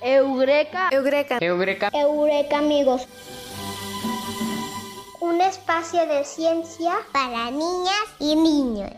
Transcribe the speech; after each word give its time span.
Eureka. 0.00 0.88
Eureka. 0.92 1.38
Eureka. 1.40 1.90
Eureka, 1.92 2.58
amigos. 2.58 3.06
Un 5.20 5.40
espacio 5.40 6.06
de 6.06 6.24
ciencia 6.24 6.92
para 7.12 7.50
niñas 7.50 8.06
y 8.18 8.36
niños. 8.36 8.90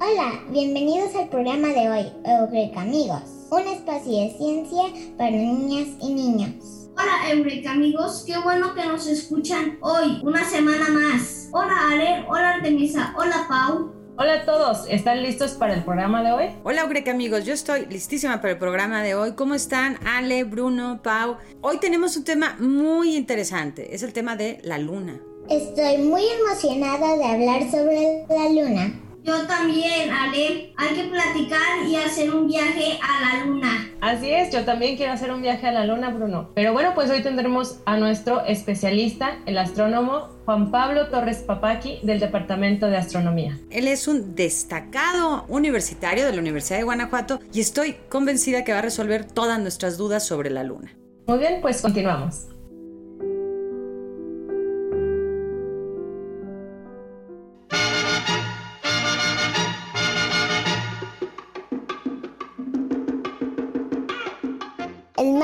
Hola, 0.00 0.40
bienvenidos 0.48 1.14
al 1.14 1.28
programa 1.28 1.68
de 1.68 1.88
hoy, 1.88 2.12
Eureka 2.24 2.80
Amigos, 2.80 3.22
un 3.50 3.66
espacio 3.68 4.12
de 4.12 4.30
ciencia 4.36 4.82
para 5.18 5.30
niñas 5.30 5.88
y 6.00 6.14
niños. 6.14 6.79
Hola 7.00 7.30
Eureka 7.30 7.72
amigos, 7.72 8.24
qué 8.26 8.36
bueno 8.38 8.74
que 8.74 8.84
nos 8.84 9.06
escuchan 9.06 9.78
hoy, 9.80 10.20
una 10.22 10.44
semana 10.44 10.86
más. 10.90 11.48
Hola 11.50 11.88
Ale, 11.90 12.26
hola 12.28 12.50
Artemisa, 12.56 13.14
hola 13.16 13.46
Pau. 13.48 13.94
Hola 14.18 14.34
a 14.34 14.44
todos, 14.44 14.84
¿están 14.86 15.22
listos 15.22 15.52
para 15.52 15.72
el 15.72 15.82
programa 15.82 16.22
de 16.22 16.32
hoy? 16.32 16.44
Hola 16.62 16.82
Eureka 16.82 17.12
amigos, 17.12 17.46
yo 17.46 17.54
estoy 17.54 17.86
listísima 17.86 18.42
para 18.42 18.52
el 18.52 18.58
programa 18.58 19.02
de 19.02 19.14
hoy. 19.14 19.32
¿Cómo 19.32 19.54
están 19.54 19.96
Ale, 20.06 20.44
Bruno, 20.44 21.00
Pau? 21.02 21.38
Hoy 21.62 21.78
tenemos 21.78 22.18
un 22.18 22.24
tema 22.24 22.56
muy 22.60 23.16
interesante, 23.16 23.94
es 23.94 24.02
el 24.02 24.12
tema 24.12 24.36
de 24.36 24.60
la 24.62 24.76
luna. 24.76 25.18
Estoy 25.48 25.96
muy 26.02 26.24
emocionada 26.26 27.16
de 27.16 27.24
hablar 27.24 27.70
sobre 27.70 28.26
la 28.28 28.48
luna. 28.50 29.09
Yo 29.22 29.46
también, 29.46 30.10
Ale. 30.10 30.72
Hay 30.76 30.94
que 30.94 31.04
platicar 31.04 31.86
y 31.86 31.96
hacer 31.96 32.34
un 32.34 32.46
viaje 32.46 32.98
a 33.02 33.20
la 33.20 33.44
luna. 33.44 33.90
Así 34.00 34.30
es, 34.30 34.50
yo 34.50 34.64
también 34.64 34.96
quiero 34.96 35.12
hacer 35.12 35.30
un 35.30 35.42
viaje 35.42 35.66
a 35.66 35.72
la 35.72 35.84
luna, 35.84 36.10
Bruno. 36.10 36.50
Pero 36.54 36.72
bueno, 36.72 36.92
pues 36.94 37.10
hoy 37.10 37.22
tendremos 37.22 37.80
a 37.84 37.98
nuestro 37.98 38.44
especialista, 38.46 39.38
el 39.44 39.58
astrónomo 39.58 40.30
Juan 40.46 40.70
Pablo 40.70 41.08
Torres 41.08 41.38
Papaki 41.38 41.98
del 42.02 42.18
Departamento 42.18 42.86
de 42.86 42.96
Astronomía. 42.96 43.58
Él 43.70 43.88
es 43.88 44.08
un 44.08 44.34
destacado 44.34 45.44
universitario 45.48 46.24
de 46.24 46.32
la 46.32 46.40
Universidad 46.40 46.78
de 46.78 46.84
Guanajuato 46.84 47.40
y 47.52 47.60
estoy 47.60 47.96
convencida 48.08 48.64
que 48.64 48.72
va 48.72 48.78
a 48.78 48.82
resolver 48.82 49.24
todas 49.26 49.60
nuestras 49.60 49.98
dudas 49.98 50.26
sobre 50.26 50.48
la 50.50 50.64
luna. 50.64 50.96
Muy 51.26 51.38
bien, 51.38 51.60
pues 51.60 51.82
continuamos. 51.82 52.46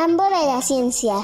Mambo 0.07 0.23
de 0.23 0.47
la 0.47 0.63
ciencia. 0.63 1.15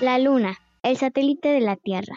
La 0.00 0.20
Luna, 0.20 0.56
el 0.84 0.96
satélite 0.96 1.48
de 1.48 1.60
la 1.60 1.74
Tierra. 1.74 2.14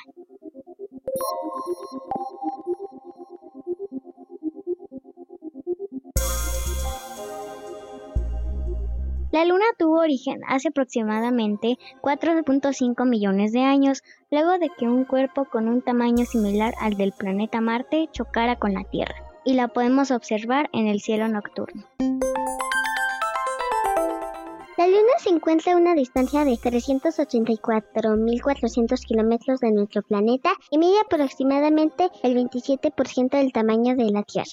La 9.44 9.50
Luna 9.50 9.66
tuvo 9.78 10.00
origen 10.00 10.40
hace 10.48 10.70
aproximadamente 10.70 11.78
4.5 12.02 13.06
millones 13.06 13.52
de 13.52 13.60
años, 13.60 14.02
luego 14.32 14.58
de 14.58 14.70
que 14.70 14.88
un 14.88 15.04
cuerpo 15.04 15.44
con 15.44 15.68
un 15.68 15.82
tamaño 15.82 16.24
similar 16.24 16.74
al 16.80 16.94
del 16.94 17.12
planeta 17.12 17.60
Marte 17.60 18.08
chocara 18.14 18.56
con 18.56 18.74
la 18.74 18.86
Tierra, 18.86 19.16
y 19.44 19.56
la 19.56 19.68
podemos 19.68 20.12
observar 20.12 20.70
en 20.72 20.88
el 20.88 21.02
cielo 21.02 21.28
nocturno. 21.28 21.84
La 24.78 24.88
Luna 24.88 25.12
se 25.18 25.32
encuentra 25.32 25.74
a 25.74 25.76
una 25.76 25.94
distancia 25.94 26.46
de 26.46 26.54
384.400 26.54 29.06
kilómetros 29.06 29.60
de 29.60 29.74
nuestro 29.74 30.04
planeta 30.04 30.52
y 30.72 30.78
mide 30.78 31.02
aproximadamente 31.02 32.10
el 32.24 32.38
27% 32.38 33.32
del 33.32 33.52
tamaño 33.52 33.98
de 33.98 34.10
la 34.10 34.24
Tierra. 34.24 34.48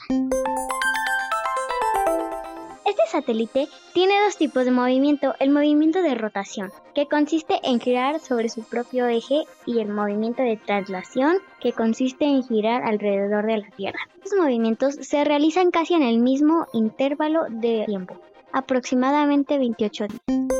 Este 2.91 3.07
satélite 3.07 3.69
tiene 3.95 4.21
dos 4.25 4.37
tipos 4.37 4.65
de 4.65 4.73
movimiento, 4.73 5.37
el 5.39 5.51
movimiento 5.51 6.03
de 6.03 6.17
rotación, 6.17 6.73
que 6.93 7.07
consiste 7.07 7.61
en 7.63 7.79
girar 7.79 8.19
sobre 8.19 8.49
su 8.49 8.65
propio 8.65 9.07
eje, 9.07 9.45
y 9.65 9.79
el 9.79 9.87
movimiento 9.87 10.43
de 10.43 10.57
traslación, 10.57 11.37
que 11.61 11.73
consiste 11.73 12.25
en 12.25 12.43
girar 12.43 12.83
alrededor 12.83 13.47
de 13.47 13.59
la 13.59 13.71
Tierra. 13.77 14.01
Estos 14.25 14.37
movimientos 14.37 14.97
se 14.97 15.23
realizan 15.23 15.71
casi 15.71 15.95
en 15.95 16.03
el 16.03 16.19
mismo 16.19 16.67
intervalo 16.73 17.43
de 17.49 17.85
tiempo, 17.87 18.17
aproximadamente 18.53 19.57
28 19.57 20.07
días. 20.09 20.51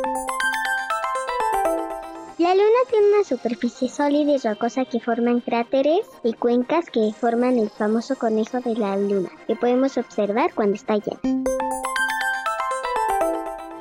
La 2.39 2.55
Luna 2.55 2.81
tiene 2.89 3.09
una 3.09 3.25
superficie 3.25 3.89
sólida 3.89 4.33
y 4.33 4.39
rocosa 4.39 4.85
que 4.85 5.01
forman 5.01 5.41
cráteres 5.41 6.07
y 6.23 6.35
cuencas 6.35 6.89
que 6.91 7.13
forman 7.13 7.59
el 7.59 7.71
famoso 7.71 8.17
conejo 8.17 8.61
de 8.61 8.77
la 8.77 8.97
Luna, 8.97 9.31
que 9.49 9.57
podemos 9.57 9.99
observar 9.99 10.55
cuando 10.55 10.77
está 10.77 10.95
llena. 10.95 11.41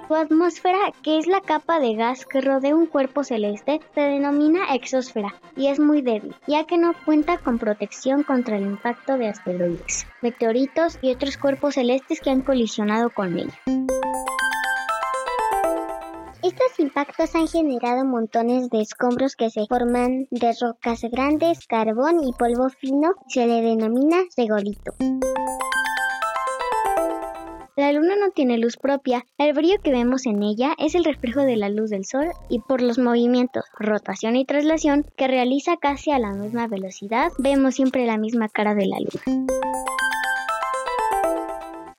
Su 0.09 0.15
atmósfera, 0.15 0.91
que 1.03 1.19
es 1.19 1.27
la 1.27 1.39
capa 1.39 1.79
de 1.79 1.93
gas 1.93 2.25
que 2.25 2.41
rodea 2.41 2.75
un 2.75 2.87
cuerpo 2.87 3.23
celeste, 3.23 3.79
se 3.93 4.01
denomina 4.01 4.73
exósfera 4.73 5.35
y 5.55 5.67
es 5.67 5.79
muy 5.79 6.01
débil, 6.01 6.35
ya 6.47 6.65
que 6.65 6.79
no 6.79 6.95
cuenta 7.05 7.37
con 7.37 7.59
protección 7.59 8.23
contra 8.23 8.57
el 8.57 8.63
impacto 8.63 9.19
de 9.19 9.27
asteroides, 9.27 10.07
meteoritos 10.23 10.97
y 11.03 11.11
otros 11.11 11.37
cuerpos 11.37 11.75
celestes 11.75 12.21
que 12.21 12.31
han 12.31 12.41
colisionado 12.41 13.11
con 13.11 13.37
ella. 13.37 13.53
Estos 16.41 16.79
impactos 16.79 17.35
han 17.35 17.47
generado 17.47 18.03
montones 18.03 18.71
de 18.71 18.81
escombros 18.81 19.35
que 19.35 19.51
se 19.51 19.67
forman 19.67 20.27
de 20.31 20.55
rocas 20.59 21.01
grandes, 21.11 21.67
carbón 21.67 22.23
y 22.23 22.33
polvo 22.33 22.69
fino, 22.69 23.11
se 23.27 23.45
le 23.45 23.61
denomina 23.61 24.23
regolito. 24.35 24.95
La 27.79 27.93
luna 27.93 28.17
no 28.17 28.31
tiene 28.31 28.57
luz 28.57 28.75
propia, 28.75 29.25
el 29.37 29.53
brillo 29.53 29.77
que 29.81 29.93
vemos 29.93 30.25
en 30.25 30.43
ella 30.43 30.73
es 30.79 30.95
el 30.95 31.05
reflejo 31.05 31.43
de 31.43 31.55
la 31.55 31.69
luz 31.69 31.89
del 31.89 32.03
sol 32.03 32.27
y 32.49 32.59
por 32.59 32.81
los 32.81 32.99
movimientos, 32.99 33.63
rotación 33.79 34.35
y 34.35 34.43
traslación 34.43 35.05
que 35.15 35.29
realiza 35.29 35.77
casi 35.77 36.11
a 36.11 36.19
la 36.19 36.33
misma 36.33 36.67
velocidad, 36.67 37.31
vemos 37.37 37.75
siempre 37.75 38.05
la 38.05 38.17
misma 38.17 38.49
cara 38.49 38.75
de 38.75 38.85
la 38.85 38.97
luna. 38.99 39.49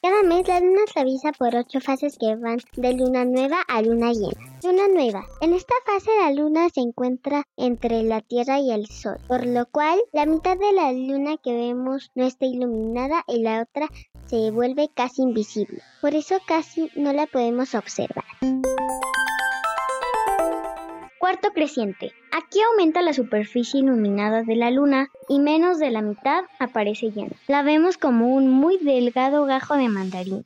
Cada 0.02 0.22
mes 0.22 0.46
la 0.48 0.60
luna 0.60 0.82
atraviesa 0.86 1.32
por 1.32 1.56
ocho 1.56 1.80
fases 1.80 2.18
que 2.18 2.36
van 2.36 2.58
de 2.76 2.92
luna 2.92 3.24
nueva 3.24 3.62
a 3.66 3.80
luna 3.80 4.12
llena. 4.12 4.49
Luna 4.62 4.88
nueva. 4.88 5.25
En 5.41 5.54
esta 5.54 5.75
fase 5.87 6.10
la 6.21 6.32
luna 6.32 6.69
se 6.69 6.81
encuentra 6.81 7.44
entre 7.56 8.03
la 8.03 8.21
Tierra 8.21 8.60
y 8.60 8.71
el 8.71 8.87
Sol, 8.88 9.16
por 9.26 9.47
lo 9.47 9.65
cual 9.65 9.98
la 10.12 10.26
mitad 10.26 10.59
de 10.59 10.72
la 10.72 10.93
luna 10.93 11.38
que 11.43 11.54
vemos 11.54 12.10
no 12.15 12.26
está 12.26 12.44
iluminada 12.44 13.25
y 13.26 13.41
la 13.43 13.62
otra 13.62 13.88
se 14.26 14.50
vuelve 14.50 14.91
casi 14.94 15.22
invisible. 15.22 15.81
Por 16.03 16.15
eso 16.15 16.37
casi 16.47 16.91
no 16.94 17.15
la 17.15 17.26
podemos 17.26 17.75
observar. 17.75 18.25
Cuarto 21.19 21.53
creciente. 21.54 22.12
Aquí 22.31 22.60
aumenta 22.60 23.00
la 23.00 23.15
superficie 23.15 23.81
iluminada 23.81 24.42
de 24.42 24.56
la 24.56 24.71
luna 24.71 25.09
y 25.28 25.38
menos 25.38 25.78
de 25.78 25.91
la 25.91 26.03
mitad 26.03 26.44
aparece 26.59 27.10
llena. 27.12 27.37
La 27.48 27.62
vemos 27.62 27.97
como 27.97 28.34
un 28.34 28.50
muy 28.50 28.77
delgado 28.77 29.47
gajo 29.47 29.77
de 29.77 29.88
mandarina. 29.88 30.42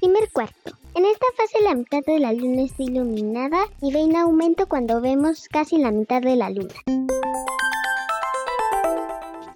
Primer 0.00 0.30
cuarto. 0.32 0.79
En 1.00 1.06
esta 1.06 1.28
fase 1.34 1.64
la 1.64 1.74
mitad 1.74 2.04
de 2.04 2.18
la 2.18 2.34
luna 2.34 2.60
está 2.60 2.82
iluminada 2.82 3.64
y 3.80 3.90
ve 3.90 4.00
en 4.00 4.16
aumento 4.16 4.66
cuando 4.66 5.00
vemos 5.00 5.48
casi 5.48 5.78
la 5.78 5.92
mitad 5.92 6.20
de 6.20 6.36
la 6.36 6.50
luna. 6.50 6.74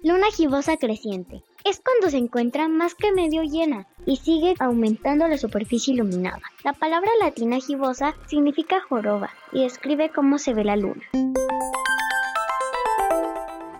Luna 0.01 0.25
gibosa 0.35 0.77
creciente. 0.77 1.43
Es 1.63 1.79
cuando 1.81 2.09
se 2.09 2.17
encuentra 2.17 2.67
más 2.67 2.95
que 2.95 3.11
medio 3.11 3.43
llena 3.43 3.85
y 4.07 4.15
sigue 4.15 4.55
aumentando 4.57 5.27
la 5.27 5.37
superficie 5.37 5.93
iluminada. 5.93 6.41
La 6.63 6.73
palabra 6.73 7.11
latina 7.21 7.59
gibosa 7.59 8.15
significa 8.27 8.81
joroba 8.81 9.29
y 9.51 9.65
describe 9.65 10.09
cómo 10.09 10.39
se 10.39 10.55
ve 10.55 10.63
la 10.63 10.77
luna. 10.77 11.03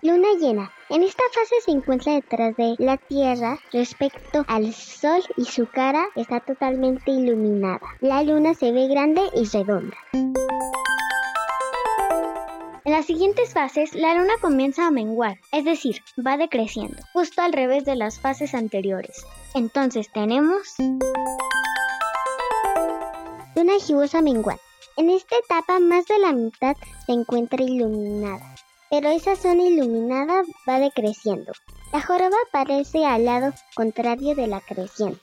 Luna 0.06 0.28
llena. 0.40 0.72
En 0.90 1.02
esta 1.02 1.24
fase 1.34 1.56
se 1.66 1.72
encuentra 1.72 2.13
detrás 2.13 2.56
de 2.57 2.75
la 2.78 2.98
Tierra 2.98 3.57
respecto 3.74 4.46
al 4.48 4.72
Sol 4.72 5.24
y 5.36 5.46
su 5.46 5.66
cara 5.66 6.06
está 6.16 6.42
totalmente 6.42 7.10
iluminada. 7.10 7.88
La 8.02 8.22
luna 8.22 8.54
se 8.54 8.72
ve 8.72 8.88
grande 8.88 9.24
y 9.34 9.46
redonda. 9.46 9.98
En 12.84 12.92
las 12.92 13.07
siguientes 13.07 13.52
fases, 13.52 13.96
la 13.96 14.13
luna 14.13 14.34
comienza 14.42 14.86
a 14.86 14.92
menguar, 14.92 15.40
es 15.52 15.66
decir, 15.66 16.04
va 16.24 16.38
decreciendo, 16.38 17.01
justo 17.12 17.42
al 17.42 17.51
revés 17.51 17.84
de 17.84 17.96
las 17.96 18.19
fases 18.19 18.54
anteriores. 18.54 19.25
Entonces 19.56 20.12
tenemos... 20.12 20.75
Luna 23.56 23.74
gibosa 23.84 24.22
menguante. 24.22 24.62
En 24.98 25.10
esta 25.10 25.36
etapa 25.44 25.80
más 25.80 26.06
de 26.06 26.19
la 26.19 26.31
mitad 26.31 26.75
se 27.08 27.13
encuentra 27.13 27.63
iluminada. 27.63 28.55
Pero 28.90 29.10
esa 29.10 29.36
zona 29.36 29.64
iluminada 29.64 30.44
va 30.68 30.80
decreciendo. 30.80 31.54
La 31.94 32.02
joroba 32.02 32.38
aparece 32.48 33.06
al 33.06 33.26
lado 33.26 33.54
contrario 33.76 34.36
de 34.36 34.48
la 34.48 34.62
creciente. 34.62 35.22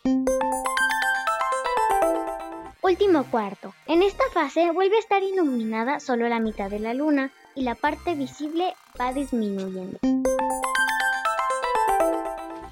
Último 2.83 3.25
cuarto. 3.31 3.73
En 3.87 4.03
esta 4.03 4.25
fase 4.35 4.71
vuelve 4.73 4.97
a 4.97 5.01
estar 5.01 5.23
iluminada 5.23 6.01
solo 6.01 6.29
la 6.29 6.41
mitad 6.41 6.69
de 6.69 6.81
la 6.81 6.95
luna 6.95 7.33
y 7.55 7.63
la 7.63 7.75
parte 7.75 8.15
visible 8.15 8.75
va 9.01 9.13
disminuyendo. 9.13 9.99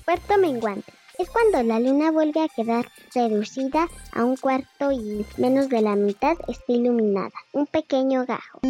Cuarto 0.05 0.39
menguante. 0.39 0.93
Es 1.19 1.31
cuando 1.31 1.63
la 1.63 1.79
luna 1.79 2.11
vuelve 2.11 2.43
a 2.43 2.49
quedar 2.49 2.91
reducida 3.15 3.89
a 4.13 4.25
un 4.25 4.37
cuarto 4.37 4.91
y 4.91 5.25
menos 5.37 5.69
de 5.69 5.83
la 5.83 5.95
mitad 5.95 6.37
está 6.49 6.73
iluminada. 6.73 7.33
Un 7.53 7.67
pequeño 7.67 8.25
gajo. 8.27 8.61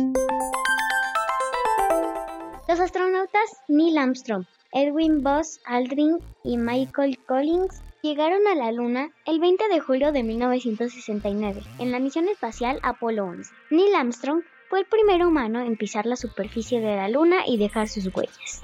Los 2.70 2.78
astronautas 2.78 3.50
Neil 3.66 3.98
Armstrong, 3.98 4.44
Edwin 4.70 5.24
Buzz 5.24 5.58
Aldrin 5.64 6.18
y 6.44 6.56
Michael 6.56 7.18
Collins 7.26 7.82
llegaron 8.00 8.46
a 8.46 8.54
la 8.54 8.70
Luna 8.70 9.10
el 9.26 9.40
20 9.40 9.66
de 9.66 9.80
julio 9.80 10.12
de 10.12 10.22
1969 10.22 11.64
en 11.80 11.90
la 11.90 11.98
misión 11.98 12.28
espacial 12.28 12.78
Apolo 12.84 13.24
11. 13.24 13.52
Neil 13.70 13.92
Armstrong 13.96 14.42
fue 14.68 14.78
el 14.78 14.86
primer 14.86 15.26
humano 15.26 15.62
en 15.62 15.76
pisar 15.76 16.06
la 16.06 16.14
superficie 16.14 16.78
de 16.78 16.94
la 16.94 17.08
Luna 17.08 17.38
y 17.44 17.58
dejar 17.58 17.88
sus 17.88 18.06
huellas. 18.14 18.62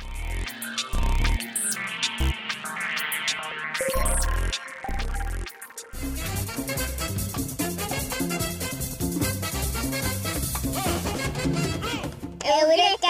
Eureka 12.44 12.85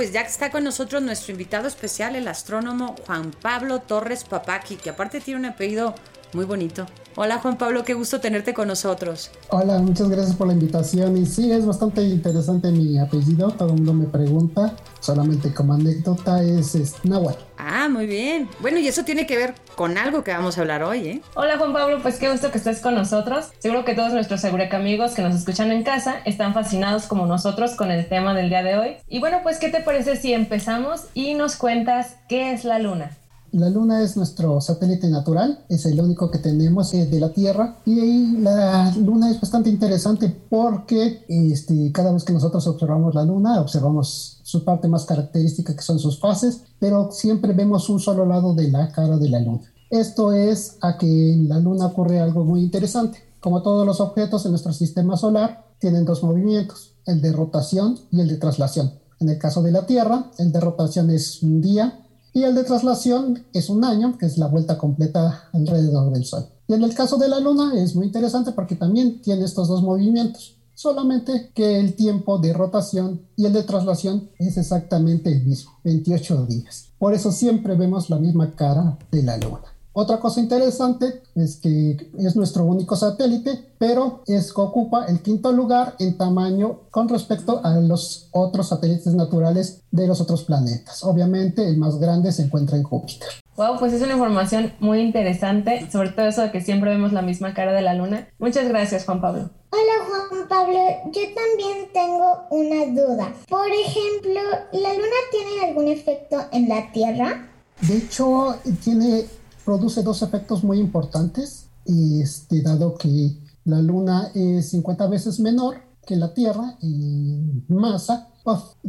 Pues 0.00 0.12
ya 0.12 0.22
está 0.22 0.50
con 0.50 0.64
nosotros 0.64 1.02
nuestro 1.02 1.32
invitado 1.32 1.68
especial, 1.68 2.16
el 2.16 2.26
astrónomo 2.26 2.96
Juan 3.04 3.32
Pablo 3.32 3.80
Torres 3.80 4.24
Papaki, 4.24 4.76
que 4.76 4.88
aparte 4.88 5.20
tiene 5.20 5.40
un 5.40 5.44
apellido 5.44 5.94
muy 6.32 6.46
bonito. 6.46 6.86
Hola 7.16 7.38
Juan 7.38 7.58
Pablo, 7.58 7.84
qué 7.84 7.94
gusto 7.94 8.20
tenerte 8.20 8.54
con 8.54 8.68
nosotros. 8.68 9.32
Hola, 9.48 9.78
muchas 9.80 10.08
gracias 10.08 10.36
por 10.36 10.46
la 10.46 10.52
invitación. 10.52 11.16
Y 11.16 11.26
sí, 11.26 11.50
es 11.50 11.66
bastante 11.66 12.02
interesante 12.02 12.70
mi 12.70 12.98
apellido, 12.98 13.50
todo 13.50 13.70
el 13.70 13.74
mundo 13.74 13.94
me 13.94 14.06
pregunta. 14.06 14.76
Solamente 15.00 15.52
como 15.52 15.74
anécdota 15.74 16.42
es, 16.42 16.74
es 16.76 16.94
Nahuatl. 17.04 17.42
Ah, 17.58 17.88
muy 17.88 18.06
bien. 18.06 18.48
Bueno, 18.60 18.78
y 18.78 18.86
eso 18.86 19.04
tiene 19.04 19.26
que 19.26 19.36
ver 19.36 19.54
con 19.74 19.98
algo 19.98 20.22
que 20.22 20.30
vamos 20.30 20.56
a 20.56 20.60
hablar 20.60 20.84
hoy, 20.84 21.08
¿eh? 21.08 21.22
Hola 21.34 21.58
Juan 21.58 21.72
Pablo, 21.72 21.98
pues 22.00 22.16
qué 22.18 22.30
gusto 22.30 22.52
que 22.52 22.58
estés 22.58 22.80
con 22.80 22.94
nosotros. 22.94 23.50
Seguro 23.58 23.84
que 23.84 23.94
todos 23.94 24.12
nuestros 24.12 24.44
Eureka 24.44 24.76
amigos 24.76 25.12
que 25.12 25.22
nos 25.22 25.34
escuchan 25.34 25.72
en 25.72 25.82
casa 25.82 26.20
están 26.24 26.54
fascinados 26.54 27.06
como 27.06 27.26
nosotros 27.26 27.72
con 27.72 27.90
el 27.90 28.08
tema 28.08 28.34
del 28.34 28.50
día 28.50 28.62
de 28.62 28.78
hoy. 28.78 28.96
Y 29.08 29.18
bueno, 29.18 29.40
pues 29.42 29.58
¿qué 29.58 29.68
te 29.68 29.80
parece 29.80 30.16
si 30.16 30.32
empezamos 30.32 31.06
y 31.12 31.34
nos 31.34 31.56
cuentas 31.56 32.16
qué 32.28 32.52
es 32.52 32.64
la 32.64 32.78
luna? 32.78 33.10
La 33.52 33.68
Luna 33.68 34.02
es 34.02 34.16
nuestro 34.16 34.60
satélite 34.60 35.08
natural, 35.08 35.64
es 35.68 35.84
el 35.84 36.00
único 36.00 36.30
que 36.30 36.38
tenemos 36.38 36.94
eh, 36.94 37.06
de 37.06 37.18
la 37.18 37.32
Tierra 37.32 37.78
y 37.84 38.38
la 38.38 38.94
Luna 38.96 39.28
es 39.28 39.40
bastante 39.40 39.68
interesante 39.68 40.28
porque 40.48 41.24
este, 41.28 41.90
cada 41.90 42.12
vez 42.12 42.22
que 42.22 42.32
nosotros 42.32 42.64
observamos 42.68 43.14
la 43.14 43.24
Luna 43.24 43.60
observamos 43.60 44.38
su 44.44 44.64
parte 44.64 44.86
más 44.86 45.04
característica 45.04 45.74
que 45.74 45.82
son 45.82 45.98
sus 45.98 46.20
fases, 46.20 46.62
pero 46.78 47.10
siempre 47.10 47.52
vemos 47.52 47.88
un 47.88 47.98
solo 47.98 48.24
lado 48.24 48.54
de 48.54 48.70
la 48.70 48.92
cara 48.92 49.18
de 49.18 49.28
la 49.28 49.40
Luna. 49.40 49.72
Esto 49.90 50.32
es 50.32 50.76
a 50.80 50.96
que 50.96 51.32
en 51.32 51.48
la 51.48 51.58
Luna 51.58 51.86
ocurre 51.86 52.20
algo 52.20 52.44
muy 52.44 52.62
interesante. 52.62 53.18
Como 53.40 53.62
todos 53.62 53.84
los 53.84 54.00
objetos 54.00 54.44
en 54.44 54.52
nuestro 54.52 54.72
sistema 54.72 55.16
solar, 55.16 55.66
tienen 55.80 56.04
dos 56.04 56.22
movimientos, 56.22 56.92
el 57.04 57.20
de 57.20 57.32
rotación 57.32 57.98
y 58.12 58.20
el 58.20 58.28
de 58.28 58.36
traslación. 58.36 58.92
En 59.18 59.28
el 59.28 59.38
caso 59.38 59.62
de 59.62 59.72
la 59.72 59.86
Tierra, 59.86 60.30
el 60.38 60.52
de 60.52 60.60
rotación 60.60 61.10
es 61.10 61.42
un 61.42 61.60
día 61.60 62.06
y 62.32 62.42
el 62.44 62.54
de 62.54 62.64
traslación 62.64 63.44
es 63.52 63.68
un 63.70 63.84
año, 63.84 64.16
que 64.18 64.26
es 64.26 64.38
la 64.38 64.46
vuelta 64.46 64.78
completa 64.78 65.48
alrededor 65.52 66.12
del 66.12 66.24
Sol. 66.24 66.46
Y 66.68 66.74
en 66.74 66.84
el 66.84 66.94
caso 66.94 67.16
de 67.18 67.28
la 67.28 67.40
Luna 67.40 67.72
es 67.76 67.96
muy 67.96 68.06
interesante 68.06 68.52
porque 68.52 68.76
también 68.76 69.20
tiene 69.20 69.44
estos 69.44 69.68
dos 69.68 69.82
movimientos, 69.82 70.56
solamente 70.74 71.50
que 71.54 71.80
el 71.80 71.94
tiempo 71.94 72.38
de 72.38 72.52
rotación 72.52 73.22
y 73.36 73.46
el 73.46 73.52
de 73.52 73.64
traslación 73.64 74.30
es 74.38 74.56
exactamente 74.56 75.32
el 75.32 75.44
mismo, 75.44 75.72
28 75.84 76.46
días. 76.46 76.90
Por 76.98 77.14
eso 77.14 77.32
siempre 77.32 77.74
vemos 77.74 78.10
la 78.10 78.18
misma 78.18 78.54
cara 78.54 78.98
de 79.10 79.22
la 79.22 79.36
Luna. 79.36 79.64
Otra 79.92 80.20
cosa 80.20 80.40
interesante 80.40 81.22
es 81.34 81.56
que 81.56 82.10
es 82.16 82.36
nuestro 82.36 82.64
único 82.64 82.94
satélite, 82.94 83.72
pero 83.76 84.22
es 84.28 84.52
que 84.52 84.60
ocupa 84.60 85.06
el 85.06 85.20
quinto 85.20 85.50
lugar 85.50 85.96
en 85.98 86.16
tamaño 86.16 86.82
con 86.90 87.08
respecto 87.08 87.60
a 87.64 87.74
los 87.74 88.28
otros 88.30 88.68
satélites 88.68 89.14
naturales 89.14 89.82
de 89.90 90.06
los 90.06 90.20
otros 90.20 90.44
planetas. 90.44 91.02
Obviamente 91.02 91.66
el 91.66 91.76
más 91.76 91.98
grande 91.98 92.30
se 92.30 92.42
encuentra 92.42 92.76
en 92.76 92.84
Júpiter. 92.84 93.28
Wow, 93.56 93.78
pues 93.80 93.92
es 93.92 94.00
una 94.00 94.12
información 94.12 94.72
muy 94.78 95.00
interesante, 95.00 95.90
sobre 95.90 96.10
todo 96.10 96.26
eso 96.26 96.42
de 96.42 96.52
que 96.52 96.60
siempre 96.60 96.90
vemos 96.90 97.12
la 97.12 97.22
misma 97.22 97.52
cara 97.52 97.72
de 97.72 97.82
la 97.82 97.94
luna. 97.94 98.28
Muchas 98.38 98.68
gracias, 98.68 99.04
Juan 99.04 99.20
Pablo. 99.20 99.50
Hola 99.70 100.28
Juan 100.28 100.48
Pablo, 100.48 100.78
yo 101.06 101.20
también 101.34 101.88
tengo 101.92 102.46
una 102.50 102.86
duda. 102.86 103.32
Por 103.48 103.66
ejemplo, 103.66 104.40
¿la 104.72 104.94
luna 104.94 105.16
tiene 105.32 105.68
algún 105.68 105.88
efecto 105.88 106.36
en 106.52 106.68
la 106.68 106.92
Tierra? 106.92 107.48
De 107.82 107.96
hecho, 107.96 108.56
tiene 108.84 109.24
produce 109.64 110.02
dos 110.02 110.22
efectos 110.22 110.64
muy 110.64 110.78
importantes, 110.78 111.66
este, 111.84 112.62
dado 112.62 112.94
que 112.94 113.36
la 113.64 113.80
Luna 113.80 114.30
es 114.34 114.70
50 114.70 115.06
veces 115.08 115.40
menor 115.40 115.76
que 116.06 116.16
la 116.16 116.34
Tierra 116.34 116.76
en 116.82 117.64
masa, 117.68 118.28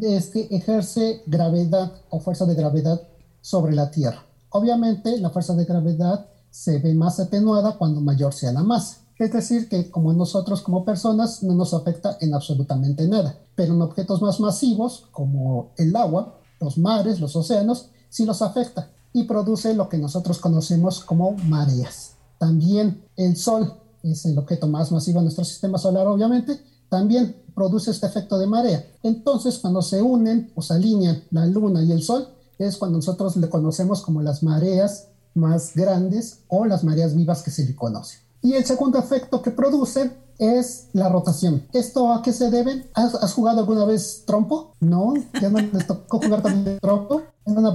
este, 0.02 0.54
ejerce 0.56 1.22
gravedad 1.28 1.92
o 2.10 2.20
fuerza 2.20 2.46
de 2.46 2.56
gravedad 2.56 3.02
sobre 3.42 3.76
la 3.76 3.92
Tierra. 3.92 4.26
Obviamente 4.50 5.18
la 5.20 5.30
fuerza 5.30 5.54
de 5.56 5.66
gravedad 5.66 6.28
se 6.50 6.80
ve 6.80 6.94
más 6.94 7.20
atenuada 7.20 7.78
cuando 7.78 8.02
mayor 8.02 8.34
sea 8.34 8.52
la 8.52 8.64
masa. 8.64 8.98
Es 9.20 9.32
decir, 9.32 9.70
que 9.70 9.92
como 9.92 10.14
nosotros 10.14 10.62
como 10.62 10.84
personas 10.84 11.44
no 11.44 11.54
nos 11.54 11.74
afecta 11.74 12.18
en 12.22 12.34
absolutamente 12.34 13.08
nada, 13.08 13.38
pero 13.56 13.74
en 13.76 13.82
objetos 13.82 14.22
más 14.22 14.40
masivos 14.40 15.06
como 15.12 15.74
el 15.78 15.96
agua, 15.96 16.40
los 16.60 16.78
mares, 16.78 17.20
los 17.20 17.36
océanos, 17.36 17.90
sí 18.10 18.26
los 18.26 18.42
afecta 18.42 18.90
y 19.14 19.24
produce 19.24 19.74
lo 19.74 19.90
que 19.90 19.98
nosotros 19.98 20.40
conocemos 20.40 21.04
como 21.04 21.32
mareas. 21.48 22.14
También 22.38 23.04
el 23.16 23.36
Sol 23.38 23.74
es 24.04 24.26
el 24.26 24.38
objeto 24.38 24.68
más 24.68 24.92
masivo 24.92 25.20
de 25.20 25.26
nuestro 25.26 25.46
sistema 25.46 25.78
solar, 25.78 26.08
obviamente, 26.08 26.60
también 26.90 27.36
produce 27.54 27.92
este 27.92 28.08
efecto 28.08 28.38
de 28.38 28.48
marea. 28.48 28.86
Entonces, 29.04 29.60
cuando 29.60 29.82
se 29.82 30.02
unen 30.02 30.52
o 30.56 30.62
se 30.62 30.74
alinean 30.74 31.24
la 31.32 31.46
Luna 31.46 31.84
y 31.84 31.92
el 31.92 32.04
Sol, 32.04 32.28
es 32.58 32.78
cuando 32.78 32.98
nosotros 32.98 33.38
le 33.38 33.50
conocemos 33.50 34.02
como 34.02 34.22
las 34.22 34.44
mareas 34.44 35.08
más 35.34 35.74
grandes 35.76 36.40
o 36.48 36.66
las 36.66 36.84
mareas 36.84 37.16
vivas 37.16 37.44
que 37.44 37.52
se 37.52 37.66
le 37.66 37.76
conocen. 37.76 38.20
Y 38.42 38.54
el 38.54 38.66
segundo 38.66 38.98
efecto 38.98 39.42
que 39.42 39.52
produce 39.52 40.12
es 40.38 40.88
la 40.94 41.08
rotación. 41.08 41.68
¿Esto 41.72 42.12
a 42.12 42.24
qué 42.24 42.34
se 42.34 42.50
debe? 42.50 42.90
¿Has, 42.96 43.34
jugado 43.34 43.60
alguna 43.60 43.86
vez 43.86 44.24
trompo? 44.26 44.74
No, 44.80 45.14
ya 45.40 45.50
no 45.50 45.60
les 45.60 45.86
tocó 45.86 46.20
jugar 46.20 46.42
también 46.42 46.80
trompo. 46.80 47.22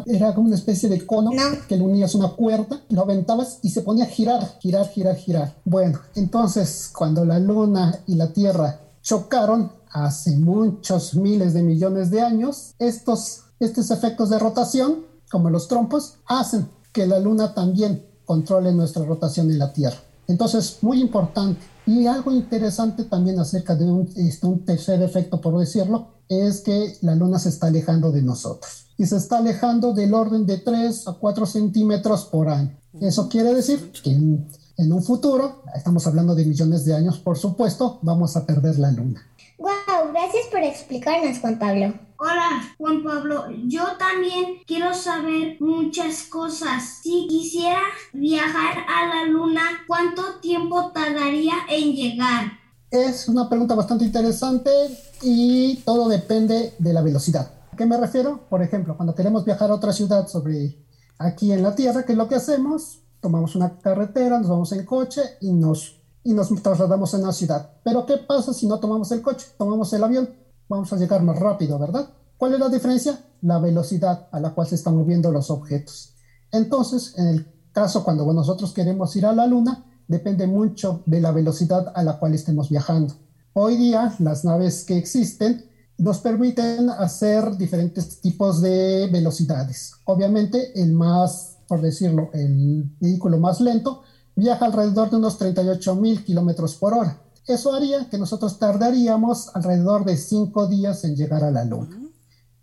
Era, 0.06 0.35
como 0.35 0.47
una 0.47 0.56
especie 0.56 0.88
de 0.88 1.04
cono 1.06 1.30
que 1.68 1.76
le 1.76 1.83
unías 1.83 2.14
una 2.14 2.28
cuerda, 2.28 2.80
lo 2.88 3.02
aventabas 3.02 3.59
y 3.62 3.71
se 3.71 3.83
ponía 3.83 4.04
a 4.04 4.09
girar, 4.09 4.59
girar, 4.61 4.88
girar, 4.88 5.16
girar. 5.16 5.54
Bueno, 5.64 6.00
entonces 6.14 6.90
cuando 6.97 7.25
la 7.25 7.38
luna 7.38 8.00
y 8.06 8.14
la 8.14 8.33
tierra 8.33 8.80
chocaron 9.02 9.71
hace 9.90 10.37
muchos 10.37 11.14
miles 11.14 11.54
de 11.54 11.62
millones 11.62 12.11
de 12.11 12.21
años, 12.21 12.75
estos, 12.78 13.42
estos 13.61 13.90
efectos 13.90 14.30
de 14.30 14.38
rotación, 14.38 15.04
como 15.30 15.50
los 15.50 15.68
trompos, 15.68 16.14
hacen 16.26 16.68
que 16.92 17.06
la 17.06 17.18
luna 17.18 17.54
también 17.54 18.04
controle 18.25 18.73
nuestra 18.73 19.04
rotación 19.04 19.50
en 19.50 19.59
la 19.59 19.73
tierra. 19.73 19.97
Entonces, 20.28 20.78
muy 20.83 21.00
importante. 21.00 21.61
Y 21.87 22.06
algo 22.06 22.33
interesante 22.33 23.04
también 23.04 23.38
acerca 23.38 23.76
de 23.76 23.85
un, 23.85 24.09
este, 24.16 24.47
un 24.47 24.64
tercer 24.64 25.00
efecto, 25.02 25.40
por 25.40 25.59
decirlo, 25.59 26.15
es 26.28 26.61
que 26.61 26.97
la 27.02 27.14
luna 27.14 27.38
se 27.38 27.49
está 27.49 27.68
alejando 27.68 28.12
de 28.12 28.23
nosotros. 28.23 28.87
Y 28.99 29.06
se 29.06 29.16
está 29.16 29.38
alejando 29.38 29.92
del 29.92 30.14
orden 30.14 30.47
de 30.47 30.59
3 30.59 31.09
a 31.09 31.12
4 31.12 31.47
centímetros 31.47 32.25
por 32.25 32.49
año. 32.49 32.76
Eso 33.00 33.28
quiere 33.28 33.52
decir 33.54 33.92
que 34.02 34.11
en, 34.11 34.92
un 34.92 35.02
futuro, 35.02 35.62
estamos 35.75 36.06
hablando 36.06 36.35
de 36.35 36.45
millones 36.47 36.85
de 36.85 36.95
años, 36.95 37.18
por 37.18 37.37
supuesto, 37.37 37.99
vamos 38.02 38.37
a 38.37 38.47
perder 38.47 38.78
la 38.78 38.90
luna. 38.90 39.26
¡Wow! 39.59 39.71
Wow, 39.97 40.12
gracias 40.12 40.47
por 40.50 40.61
explicarnos, 40.61 41.38
Juan 41.38 41.59
Pablo. 41.59 41.95
Hola, 42.18 42.75
Juan 42.76 43.02
Pablo. 43.02 43.47
Yo 43.64 43.97
también 43.99 44.59
quiero 44.66 44.92
saber 44.92 45.56
muchas 45.61 46.25
cosas. 46.25 47.00
Si 47.02 47.26
quisiera 47.28 47.80
viajar 48.12 48.76
a 48.88 49.06
la 49.06 49.25
luna, 49.30 49.62
¿cuánto 49.87 50.40
tiempo 50.40 50.90
tardaría 50.92 51.54
en 51.71 51.92
llegar? 51.92 52.59
Es 52.90 53.28
una 53.28 53.49
pregunta 53.49 53.75
bastante 53.75 54.05
interesante 54.05 54.71
y 55.21 55.76
todo 55.78 56.09
depende 56.09 56.75
de 56.78 56.93
la 56.93 57.02
velocidad. 57.02 57.50
¿A 57.73 57.76
qué 57.76 57.85
me 57.85 57.97
refiero? 57.97 58.47
Por 58.49 58.62
ejemplo, 58.62 58.97
cuando 58.97 59.14
queremos 59.14 59.45
viajar 59.45 59.71
a 59.71 59.75
otra 59.75 59.93
ciudad 59.93 60.28
sobre 60.28 60.87
aquí 61.19 61.50
en 61.50 61.64
la 61.64 61.75
Tierra, 61.75 62.05
¿qué 62.05 62.12
es 62.12 62.19
lo 62.19 62.28
que 62.28 62.37
hacemos? 62.37 63.00
Tomamos 63.21 63.57
una 63.57 63.81
carretera, 63.81 64.38
nos 64.38 64.49
vamos 64.49 64.71
en 64.71 64.87
coche 64.87 65.21
y 65.40 65.52
nos, 65.52 66.00
y 66.23 66.33
nos 66.33 66.49
trasladamos 66.62 67.12
en 67.14 67.25
la 67.25 67.33
ciudad. 67.33 67.73
Pero 67.83 68.07
¿qué 68.07 68.19
pasa 68.19 68.55
si 68.55 68.69
no 68.69 68.78
tomamos 68.78 69.11
el 69.11 69.21
coche? 69.21 69.47
Tomamos 69.59 69.93
el 69.93 70.05
avión. 70.05 70.31
Vamos 70.69 70.93
a 70.93 70.97
llegar 70.97 71.23
más 71.25 71.38
rápido, 71.40 71.81
¿verdad? 71.81 72.09
¿Cuál 72.37 72.55
es 72.55 72.61
la 72.61 72.69
diferencia? 72.69 73.19
La 73.43 73.59
velocidad 73.59 74.28
a 74.31 74.38
la 74.38 74.55
cual 74.55 74.69
se 74.69 74.76
están 74.76 74.97
moviendo 74.97 75.33
los 75.33 75.50
objetos. 75.50 76.14
Entonces, 76.52 77.19
en 77.19 77.26
el 77.26 77.52
caso 77.73 78.05
cuando 78.05 78.33
nosotros 78.33 78.73
queremos 78.73 79.14
ir 79.16 79.26
a 79.26 79.33
la 79.33 79.47
Luna, 79.47 79.85
depende 80.09 80.47
mucho 80.47 81.03
de 81.07 81.21
la 81.21 81.33
velocidad 81.33 81.93
a 81.95 82.03
la 82.03 82.19
cual 82.19 82.35
estemos 82.35 82.69
viajando. 82.69 83.15
Hoy 83.53 83.77
día 83.77 84.15
las 84.19 84.45
naves 84.45 84.85
que 84.85 84.97
existen 84.99 85.65
nos 85.99 86.19
permiten 86.19 86.91
hacer 86.91 87.57
diferentes 87.57 88.21
tipos 88.21 88.61
de 88.61 89.09
velocidades. 89.11 89.93
Obviamente 90.05 90.81
el 90.81 90.93
más, 90.93 91.59
por 91.67 91.81
decirlo, 91.81 92.31
el 92.35 92.85
vehículo 93.01 93.39
más 93.39 93.61
lento 93.61 94.03
viaja 94.35 94.67
alrededor 94.67 95.11
de 95.11 95.17
unos 95.17 95.39
38 95.39 95.95
mil 95.97 96.23
kilómetros 96.23 96.77
por 96.77 96.93
hora. 96.93 97.23
Eso 97.47 97.73
haría 97.73 98.11
que 98.11 98.19
nosotros 98.19 98.59
tardaríamos 98.59 99.55
alrededor 99.55 100.05
de 100.05 100.17
5 100.17 100.67
días 100.67 101.05
en 101.05 101.17
llegar 101.17 101.45
a 101.45 101.51
la 101.51 101.65
Luna. 101.65 101.99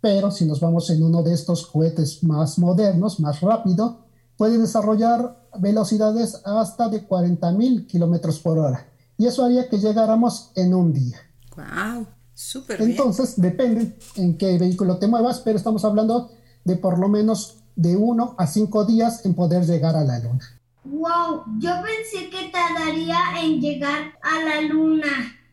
Pero 0.00 0.30
si 0.30 0.44
nos 0.44 0.60
vamos 0.60 0.90
en 0.90 1.02
uno 1.02 1.22
de 1.22 1.32
estos 1.32 1.66
cohetes 1.66 2.22
más 2.22 2.58
modernos, 2.58 3.18
más 3.18 3.40
rápido, 3.40 4.03
puede 4.36 4.58
desarrollar 4.58 5.44
velocidades 5.58 6.42
hasta 6.44 6.88
de 6.88 7.06
40.000 7.06 7.86
kilómetros 7.86 8.38
por 8.38 8.58
hora. 8.58 8.86
Y 9.16 9.26
eso 9.26 9.44
haría 9.44 9.68
que 9.68 9.78
llegáramos 9.78 10.50
en 10.56 10.74
un 10.74 10.92
día. 10.92 11.18
¡Wow! 11.56 12.06
Súper 12.34 12.82
Entonces, 12.82 13.40
depende 13.40 13.96
en 14.16 14.36
qué 14.36 14.58
vehículo 14.58 14.98
te 14.98 15.06
muevas, 15.06 15.40
pero 15.40 15.56
estamos 15.56 15.84
hablando 15.84 16.32
de 16.64 16.76
por 16.76 16.98
lo 16.98 17.08
menos 17.08 17.58
de 17.76 17.96
uno 17.96 18.34
a 18.38 18.46
cinco 18.46 18.84
días 18.84 19.24
en 19.24 19.34
poder 19.34 19.64
llegar 19.64 19.94
a 19.94 20.02
la 20.04 20.18
luna. 20.18 20.60
¡Wow! 20.84 21.44
Yo 21.58 21.70
pensé 21.82 22.28
que 22.28 22.50
tardaría 22.50 23.18
en 23.40 23.60
llegar 23.60 24.14
a 24.20 24.44
la 24.44 24.60
luna. 24.62 25.06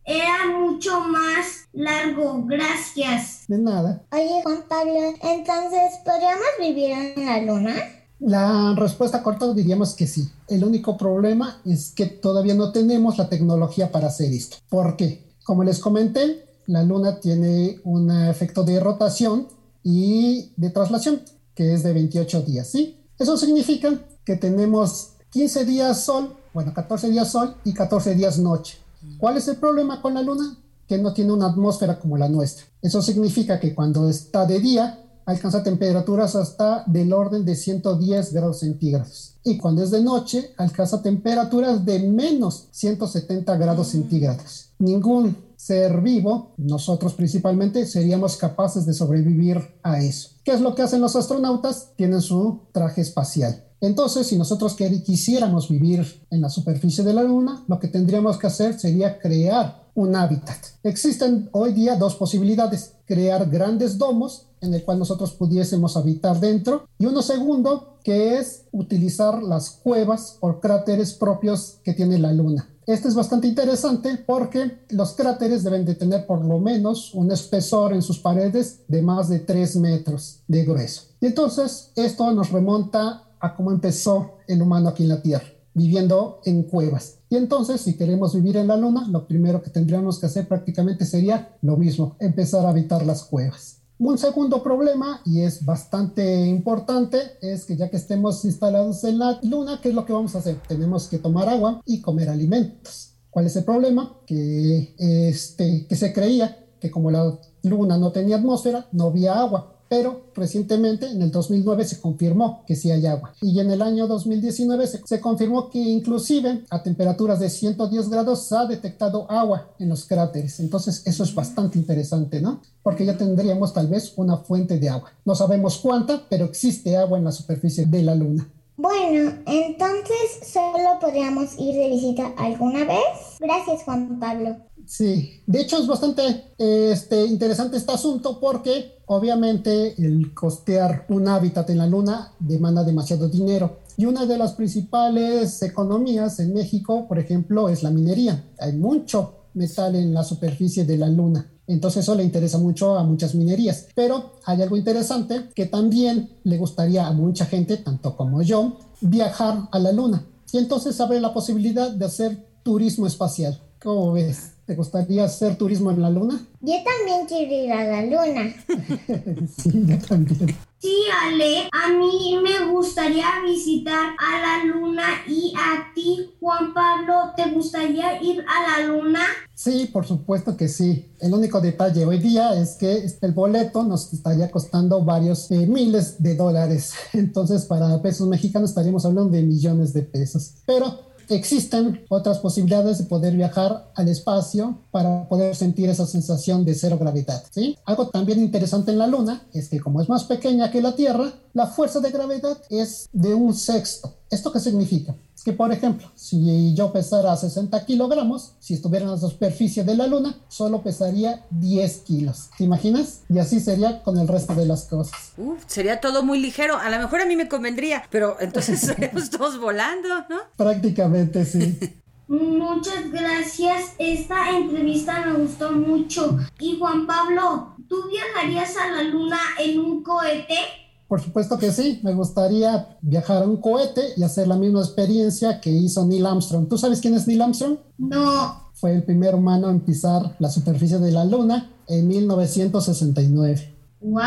Era 0.04 0.48
mucho 0.60 1.02
más 1.02 1.68
largo. 1.72 2.44
Gracias. 2.46 3.46
De 3.48 3.60
nada. 3.60 4.02
Oye, 4.12 4.42
Juan 4.44 4.64
Pablo, 4.68 5.14
entonces, 5.22 6.00
¿podríamos 6.04 6.48
vivir 6.60 6.92
en 6.92 7.26
la 7.26 7.42
luna? 7.42 7.76
La 8.22 8.76
respuesta 8.76 9.24
corta 9.24 9.52
diríamos 9.52 9.96
que 9.96 10.06
sí. 10.06 10.30
El 10.48 10.64
único 10.64 10.96
problema 10.96 11.60
es 11.66 11.92
que 11.92 12.06
todavía 12.06 12.54
no 12.54 12.72
tenemos 12.72 13.18
la 13.18 13.28
tecnología 13.28 13.92
para 13.92 14.08
hacer 14.08 14.32
esto. 14.32 14.58
¿Por 14.70 14.96
qué? 14.96 15.34
Como 15.44 15.64
les 15.64 15.80
comenté, 15.80 16.46
la 16.68 16.84
Luna 16.84 17.20
tiene 17.20 17.80
un 17.84 18.12
efecto 18.12 18.64
de 18.64 18.80
rotación 18.80 19.48
y 19.84 20.52
de 20.56 20.70
traslación, 20.70 21.22
que 21.56 21.74
es 21.74 21.82
de 21.82 21.94
28 21.94 22.44
días, 22.44 22.68
¿sí? 22.68 23.00
Eso 23.18 23.38
significa 23.38 23.90
que 24.24 24.36
tenemos 24.36 25.14
15 25.32 25.66
días 25.66 26.04
sol, 26.04 26.36
bueno, 26.54 26.76
14 26.76 27.10
días 27.10 27.32
sol 27.32 27.56
y 27.64 27.74
14 27.74 28.14
días 28.14 28.38
noche. 28.38 28.78
¿Cuál 29.18 29.38
es 29.38 29.48
el 29.48 29.56
problema 29.56 30.00
con 30.00 30.14
la 30.14 30.22
Luna? 30.22 30.58
Que 30.88 31.00
no 31.00 31.12
tiene 31.12 31.32
una 31.34 31.48
atmósfera 31.48 31.98
como 31.98 32.18
la 32.18 32.30
nuestra. 32.30 32.66
Eso 32.84 33.02
significa 33.02 33.60
que 33.60 33.74
cuando 33.74 34.08
está 34.08 34.46
de 34.46 34.60
día, 34.60 35.00
alcanza 35.26 35.64
temperaturas 35.64 36.36
hasta 36.36 36.84
del 36.88 37.14
orden 37.14 37.46
de 37.46 37.56
110 37.56 38.34
grados 38.34 38.60
centígrados. 38.60 39.36
Y 39.44 39.58
cuando 39.58 39.84
es 39.84 39.92
de 39.92 40.02
noche, 40.02 40.52
alcanza 40.58 41.02
temperaturas 41.02 41.84
de 41.86 42.00
menos 42.00 42.68
170 42.72 43.56
grados 43.58 43.88
centígrados. 43.88 44.70
Ningún 44.80 45.36
ser 45.56 46.02
vivo, 46.02 46.54
nosotros 46.58 47.14
principalmente, 47.14 47.86
seríamos 47.86 48.36
capaces 48.36 48.86
de 48.86 48.94
sobrevivir 48.94 49.60
a 49.84 50.00
eso. 50.00 50.30
¿Qué 50.44 50.52
es 50.52 50.62
lo 50.62 50.74
que 50.74 50.82
hacen 50.82 51.02
los 51.02 51.16
astronautas? 51.16 51.90
Tienen 51.96 52.22
su 52.22 52.62
traje 52.72 53.02
espacial. 53.02 53.64
Entonces, 53.80 54.28
si 54.28 54.38
nosotros 54.38 54.76
quisiéramos 54.76 55.70
vivir 55.70 56.26
en 56.30 56.42
la 56.42 56.50
superficie 56.50 57.04
de 57.04 57.14
la 57.14 57.24
Luna, 57.24 57.64
lo 57.68 57.80
que 57.80 57.88
tendríamos 57.88 58.38
que 58.38 58.48
hacer 58.48 58.80
sería 58.80 59.18
crear 59.20 59.90
un 59.96 60.16
hábitat. 60.16 60.58
Existen 60.84 61.50
hoy 61.52 61.74
día 61.74 61.96
dos 61.96 62.16
posibilidades, 62.16 62.94
crear 63.06 63.50
grandes 63.50 63.98
domos 63.98 64.48
en 64.62 64.74
el 64.74 64.84
cual 64.84 65.00
nosotros 65.00 65.34
pudiésemos 65.34 65.98
habitar 65.98 66.40
dentro 66.40 66.88
y 66.98 67.06
uno 67.06 67.22
segundo 67.22 67.98
que 68.04 68.38
es 68.38 68.66
utilizar 68.72 69.44
las 69.44 69.70
cuevas 69.70 70.38
o 70.40 70.60
cráteres 70.60 71.14
propios 71.14 71.80
que 71.84 71.94
tiene 71.94 72.18
la 72.18 72.32
Luna. 72.32 72.68
Este 72.88 73.08
es 73.08 73.16
bastante 73.16 73.48
interesante 73.48 74.24
porque 74.26 74.80
los 74.90 75.14
cráteres 75.14 75.64
deben 75.64 75.86
de 75.86 75.96
tener 75.96 76.26
por 76.26 76.44
lo 76.44 76.60
menos 76.60 77.14
un 77.14 77.32
espesor 77.32 77.94
en 77.94 78.02
sus 78.02 78.20
paredes 78.20 78.82
de 78.88 79.02
más 79.02 79.30
de 79.30 79.40
3 79.40 79.76
metros 79.78 80.44
de 80.48 80.66
grueso. 80.66 81.04
Y 81.20 81.28
entonces 81.28 81.92
esto 81.96 82.32
nos 82.34 82.52
remonta 82.52 83.24
a 83.40 83.56
cómo 83.56 83.72
empezó 83.72 84.38
el 84.48 84.62
humano 84.62 84.90
aquí 84.90 85.04
en 85.04 85.10
la 85.10 85.22
Tierra, 85.22 85.46
viviendo 85.74 86.42
en 86.46 86.64
cuevas. 86.64 87.20
Y 87.30 87.38
entonces, 87.38 87.82
si 87.82 87.96
queremos 87.96 88.36
vivir 88.36 88.58
en 88.58 88.68
la 88.68 88.78
Luna, 88.78 89.08
lo 89.08 89.26
primero 89.26 89.62
que 89.62 89.70
tendríamos 89.70 90.20
que 90.20 90.26
hacer 90.26 90.48
prácticamente 90.48 91.06
sería 91.06 91.56
lo 91.62 91.78
mismo, 91.78 92.18
empezar 92.20 92.66
a 92.66 92.70
habitar 92.70 93.06
las 93.06 93.24
cuevas. 93.24 93.81
Un 94.04 94.18
segundo 94.18 94.64
problema, 94.64 95.22
y 95.26 95.42
es 95.42 95.64
bastante 95.64 96.48
importante, 96.48 97.38
es 97.40 97.66
que 97.66 97.78
ya 97.78 97.92
que 97.92 97.98
estemos 97.98 98.44
instalados 98.46 99.04
en 99.04 99.20
la 99.20 99.40
Luna, 99.44 99.80
¿qué 99.80 99.90
es 99.90 99.96
lo 99.96 100.08
que 100.08 100.12
vamos 100.12 100.34
a 100.34 100.40
hacer? 100.40 100.60
Tenemos 100.68 101.08
que 101.08 101.20
tomar 101.20 101.48
agua 101.48 101.84
y 101.86 102.02
comer 102.02 102.28
alimentos. 102.28 103.14
¿Cuál 103.30 103.46
es 103.46 103.56
el 103.58 103.64
problema? 103.64 104.18
Que, 104.26 104.96
este, 104.98 105.86
que 105.86 105.96
se 105.96 106.12
creía 106.14 106.66
que 106.80 106.90
como 106.90 107.12
la 107.12 107.40
Luna 107.62 108.00
no 108.00 108.12
tenía 108.12 108.38
atmósfera, 108.38 108.88
no 108.92 109.04
había 109.04 109.40
agua 109.40 109.81
pero 109.92 110.22
recientemente 110.34 111.06
en 111.06 111.22
el 111.22 111.32
2009 111.32 111.84
se 111.84 112.00
confirmó 112.00 112.64
que 112.66 112.78
sí 112.78 112.90
hay 112.92 113.06
agua 113.08 113.34
y 113.42 113.60
en 113.60 113.72
el 113.72 113.82
año 113.82 114.08
2019 114.08 114.88
se, 114.88 115.20
confirmó 115.20 115.70
que 115.70 115.80
inclusive 115.80 116.64
a 116.70 116.82
temperaturas 116.82 117.42
de 117.42 117.50
110 117.50 118.08
grados 118.08 118.44
se 118.48 118.56
ha 118.56 118.66
detectado 118.66 119.30
agua 119.30 119.68
en 119.80 119.90
los 119.90 120.06
cráteres. 120.06 120.62
Entonces 120.62 121.02
eso 121.06 121.26
es 121.26 121.36
bastante 121.36 121.78
interesante, 121.78 122.40
¿no? 122.40 122.62
Porque 122.82 123.06
ya 123.06 123.18
tendríamos 123.18 123.74
tal 123.74 123.88
vez 123.88 124.14
una 124.16 124.38
fuente 124.38 124.80
de 124.80 124.88
agua. 124.88 125.12
No 125.26 125.36
sabemos 125.36 125.78
cuánta, 125.80 126.26
pero 126.30 126.46
existe 126.46 126.96
agua 126.96 127.18
en 127.18 127.26
la 127.26 127.34
superficie 127.34 127.86
de 127.86 128.02
la 128.02 128.16
Luna. 128.16 128.48
Bueno, 128.78 129.34
entonces 129.46 130.48
solo 130.54 131.00
podríamos 131.02 131.60
ir 131.60 131.76
de 131.76 131.90
visita 131.90 132.34
alguna 132.38 132.86
vez. 132.86 133.40
Gracias, 133.42 133.84
Juan 133.84 134.22
Pablo. 134.22 134.56
Sí, 134.86 135.42
de 135.46 135.62
hecho 135.62 135.78
es 135.78 135.88
bastante 135.88 136.54
este, 136.58 137.26
interesante 137.26 137.78
este 137.78 137.92
asunto 137.92 138.40
porque 138.40 139.01
obviamente 139.12 139.94
el 140.02 140.34
costear 140.34 141.06
un 141.10 141.28
hábitat 141.28 141.70
en 141.70 141.80
la 141.80 141.88
Luna 141.88 142.32
demanda 142.40 142.84
demasiado 142.84 143.28
dinero. 143.28 143.80
Y 143.98 144.06
una 144.06 144.26
de 144.26 144.38
las 144.38 144.54
principales 144.54 145.62
economías 145.64 146.40
en 146.40 146.54
México, 146.54 147.08
por 147.10 147.20
ejemplo, 147.20 147.68
es 147.68 147.84
la 147.84 147.92
minería. 147.92 148.42
Hay 148.58 148.72
mucho 148.72 149.48
metal 149.54 149.96
en 149.96 150.14
la 150.14 150.24
superficie 150.24 150.86
de 150.86 150.98
la 150.98 151.10
Luna. 151.10 151.46
Entonces 151.68 152.04
eso 152.04 152.16
le 152.16 152.24
interesa 152.24 152.58
mucho 152.58 152.98
a 152.98 153.04
muchas 153.04 153.36
minerías. 153.36 153.88
Pero 153.96 154.36
hay 154.46 154.62
algo 154.62 154.78
interesante 154.78 155.50
que 155.54 155.66
también 155.66 156.30
le 156.44 156.58
gustaría 156.58 157.06
a 157.06 157.12
mucha 157.12 157.46
gente, 157.46 157.78
tanto 157.78 158.16
como 158.16 158.42
yo, 158.42 158.78
viajar 159.02 159.68
a 159.74 159.80
la 159.80 159.92
Luna. 159.92 160.26
Y 160.54 160.58
entonces 160.58 161.00
abre 161.02 161.20
la 161.20 161.34
posibilidad 161.34 161.92
de 161.92 162.06
hacer 162.06 162.46
turismo 162.64 163.08
espacial. 163.08 163.60
¿Cómo 163.84 164.14
ves? 164.14 164.52
¿Te 164.68 164.76
gustaría 164.76 165.24
hacer 165.24 165.58
turismo 165.58 165.90
en 165.90 166.04
la 166.04 166.10
luna? 166.12 166.40
Yo 166.62 166.76
también 166.84 167.26
quiero 167.28 167.52
ir 167.52 167.72
a 167.72 167.84
la 167.84 168.04
luna. 168.04 168.54
sí, 169.58 169.72
yo 169.88 169.98
también. 170.08 170.56
Sí, 170.78 171.04
Ale, 171.24 171.68
a 171.72 171.90
mí 171.90 172.38
me 172.44 172.72
gustaría 172.72 173.26
visitar 173.44 174.14
a 174.20 174.42
la 174.42 174.66
luna 174.66 175.04
y 175.28 175.54
a 175.58 175.92
ti, 175.96 176.30
Juan 176.40 176.76
Pablo, 176.76 177.34
¿te 177.36 177.52
gustaría 177.52 178.22
ir 178.22 178.46
a 178.48 178.82
la 178.82 178.88
luna? 178.88 179.22
Sí, 179.56 179.90
por 179.92 180.06
supuesto 180.06 180.56
que 180.56 180.68
sí. 180.68 181.12
El 181.20 181.34
único 181.34 181.60
detalle 181.60 182.06
hoy 182.06 182.20
día 182.20 182.54
es 182.54 182.76
que 182.76 183.06
el 183.20 183.32
boleto 183.32 183.84
nos 183.84 184.14
estaría 184.14 184.50
costando 184.52 185.04
varios 185.04 185.50
eh, 185.50 185.66
miles 185.66 186.22
de 186.22 186.36
dólares. 186.36 186.94
Entonces, 187.14 187.66
para 187.66 188.00
pesos 188.02 188.28
mexicanos 188.28 188.70
estaríamos 188.70 189.06
hablando 189.06 189.32
de 189.32 189.42
millones 189.42 189.92
de 189.94 190.04
pesos. 190.04 190.54
Pero 190.68 191.11
existen 191.36 192.06
otras 192.10 192.40
posibilidades 192.40 192.98
de 192.98 193.06
poder 193.06 193.36
viajar 193.36 193.92
al 193.96 194.08
espacio 194.08 194.80
para 194.92 195.28
poder 195.28 195.56
sentir 195.56 195.90
esa 195.90 196.06
sensación 196.06 196.66
de 196.66 196.76
cero 196.76 196.98
gravedad. 197.00 197.44
¿sí? 197.52 197.78
Algo 197.86 198.08
también 198.10 198.40
interesante 198.40 198.92
en 198.92 198.98
la 198.98 199.08
Luna 199.08 199.48
es 199.54 199.70
que 199.70 199.80
como 199.80 200.02
es 200.02 200.10
más 200.10 200.24
pequeña 200.26 200.72
que 200.72 200.82
la 200.82 200.96
Tierra, 200.96 201.34
la 201.54 201.68
fuerza 201.68 202.00
de 202.00 202.12
gravedad 202.12 202.58
es 202.70 203.10
de 203.12 203.34
un 203.34 203.54
sexto. 203.54 204.14
¿Esto 204.30 204.52
qué 204.52 204.60
significa? 204.60 205.16
Es 205.42 205.46
que, 205.46 205.54
por 205.54 205.72
ejemplo, 205.72 206.08
si 206.14 206.76
yo 206.76 206.94
pesara 206.94 207.36
60 207.36 207.84
kilogramos, 207.88 208.54
si 208.60 208.76
estuviera 208.76 209.06
en 209.06 209.12
la 209.14 209.18
superficie 209.18 209.84
de 209.84 209.96
la 209.96 210.06
luna, 210.06 210.36
solo 210.50 210.84
pesaría 210.84 211.48
10 211.50 211.98
kilos. 212.02 212.52
¿Te 212.56 212.64
imaginas? 212.64 213.22
Y 213.28 213.40
así 213.40 213.60
sería 213.60 214.04
con 214.04 214.20
el 214.20 214.28
resto 214.28 214.54
de 214.54 214.68
las 214.68 214.84
cosas. 214.84 215.32
Uf, 215.38 215.64
sería 215.66 216.00
todo 216.00 216.22
muy 216.22 216.40
ligero. 216.40 216.78
A 216.78 216.92
lo 216.92 217.00
mejor 217.00 217.22
a 217.22 217.26
mí 217.26 217.36
me 217.36 217.48
convendría, 217.48 218.04
pero 218.12 218.38
entonces 218.40 218.84
estaríamos 218.88 219.32
todos 219.32 219.60
volando, 219.60 220.10
¿no? 220.30 220.42
Prácticamente 220.58 221.44
sí. 221.44 221.80
Muchas 222.28 223.10
gracias. 223.12 223.96
Esta 223.98 224.56
entrevista 224.56 225.26
me 225.26 225.40
gustó 225.40 225.72
mucho. 225.72 226.38
Y 226.60 226.78
Juan 226.78 227.08
Pablo, 227.08 227.76
¿tú 227.90 227.96
viajarías 228.12 228.78
a 228.78 228.92
la 228.92 229.04
luna 229.06 229.40
en 229.58 229.80
un 229.80 230.04
cohete? 230.04 230.81
Por 231.12 231.20
supuesto 231.20 231.60
que 231.60 231.74
sí, 231.74 232.00
me 232.04 232.14
gustaría 232.14 232.88
viajar 233.02 233.44
a 233.44 233.46
un 233.46 233.58
cohete 233.58 234.02
y 234.16 234.24
hacer 234.24 234.48
la 234.48 234.56
misma 234.56 234.80
experiencia 234.80 235.60
que 235.60 235.70
hizo 235.70 236.06
Neil 236.06 236.26
Armstrong. 236.26 236.70
¿Tú 236.70 236.78
sabes 236.78 237.02
quién 237.02 237.16
es 237.16 237.28
Neil 237.28 237.42
Armstrong? 237.42 237.80
No. 237.98 238.72
Fue 238.72 238.94
el 238.94 239.04
primer 239.04 239.36
humano 239.36 239.70
en 239.70 239.82
pisar 239.82 240.38
la 240.40 240.50
superficie 240.50 241.00
de 241.00 241.12
la 241.12 241.26
Luna 241.26 241.70
en 241.90 242.08
1969. 242.08 243.76
¡Wow! 244.00 244.22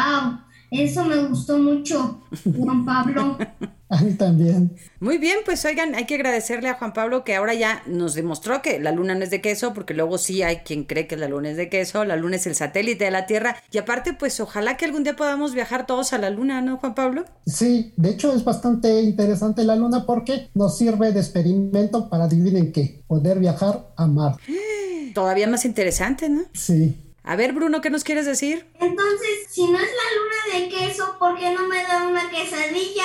Eso 0.71 1.07
me 1.07 1.27
gustó 1.27 1.59
mucho, 1.59 2.21
Juan 2.55 2.85
Pablo. 2.85 3.39
A 3.95 4.01
mí 4.03 4.15
también. 4.15 4.77
Muy 4.99 5.19
bien, 5.19 5.39
pues 5.45 5.65
oigan, 5.65 5.95
hay 5.95 6.07
que 6.07 6.17
agradecerle 6.17 6.69
a 6.69 6.75
Juan 6.75 6.93
Pablo 6.93 7.23
que 7.23 7.37
ahora 7.37 7.55
ya 7.55 7.83
nos 7.87 8.15
demostró 8.15 8.61
que 8.61 8.81
la 8.81 8.91
luna 8.91 9.15
no 9.15 9.23
es 9.23 9.31
de 9.31 9.41
queso, 9.41 9.73
porque 9.73 9.95
luego 9.95 10.19
sí 10.19 10.43
hay 10.43 10.59
quien 10.59 10.85
cree 10.85 11.07
que 11.07 11.17
la 11.17 11.29
luna 11.29 11.51
es 11.51 11.57
de 11.57 11.69
queso, 11.69 12.05
la 12.05 12.17
luna 12.17 12.37
es 12.37 12.47
el 12.47 12.57
satélite 12.57 13.05
de 13.05 13.11
la 13.13 13.27
Tierra, 13.27 13.57
y 13.71 13.79
aparte, 13.79 14.13
pues 14.13 14.41
ojalá 14.41 14.77
que 14.77 14.85
algún 14.85 15.05
día 15.05 15.15
podamos 15.15 15.55
viajar 15.55 15.87
todos 15.87 16.13
a 16.13 16.19
la 16.19 16.31
luna, 16.31 16.61
¿no, 16.61 16.79
Juan 16.79 16.95
Pablo? 16.95 17.25
Sí, 17.47 17.93
de 17.97 18.11
hecho 18.11 18.35
es 18.35 18.43
bastante 18.43 19.03
interesante 19.03 19.63
la 19.63 19.77
luna 19.77 20.05
porque 20.07 20.49
nos 20.55 20.77
sirve 20.77 21.13
de 21.13 21.21
experimento 21.21 22.09
para, 22.09 22.25
adivinen 22.25 22.73
qué, 22.73 23.05
poder 23.07 23.39
viajar 23.39 23.93
a 23.97 24.07
Marte. 24.07 24.43
Todavía 25.15 25.47
más 25.47 25.65
interesante, 25.65 26.29
¿no? 26.29 26.43
Sí. 26.53 27.05
A 27.27 27.37
ver, 27.37 27.55
Bruno, 27.55 27.81
¿qué 27.81 27.89
nos 27.89 28.05
quieres 28.05 28.27
decir? 28.27 28.67
Entonces, 28.79 29.31
si 29.49 29.63
no 29.63 29.79
es 29.79 29.89
la 29.89 30.59
luna 30.59 30.59
de 30.59 30.69
queso, 30.69 31.17
¿por 31.19 31.39
qué 31.39 31.55
no 31.55 31.67
me 31.67 31.83
dan 31.83 32.09
una 32.09 32.29
quesadilla? 32.29 33.05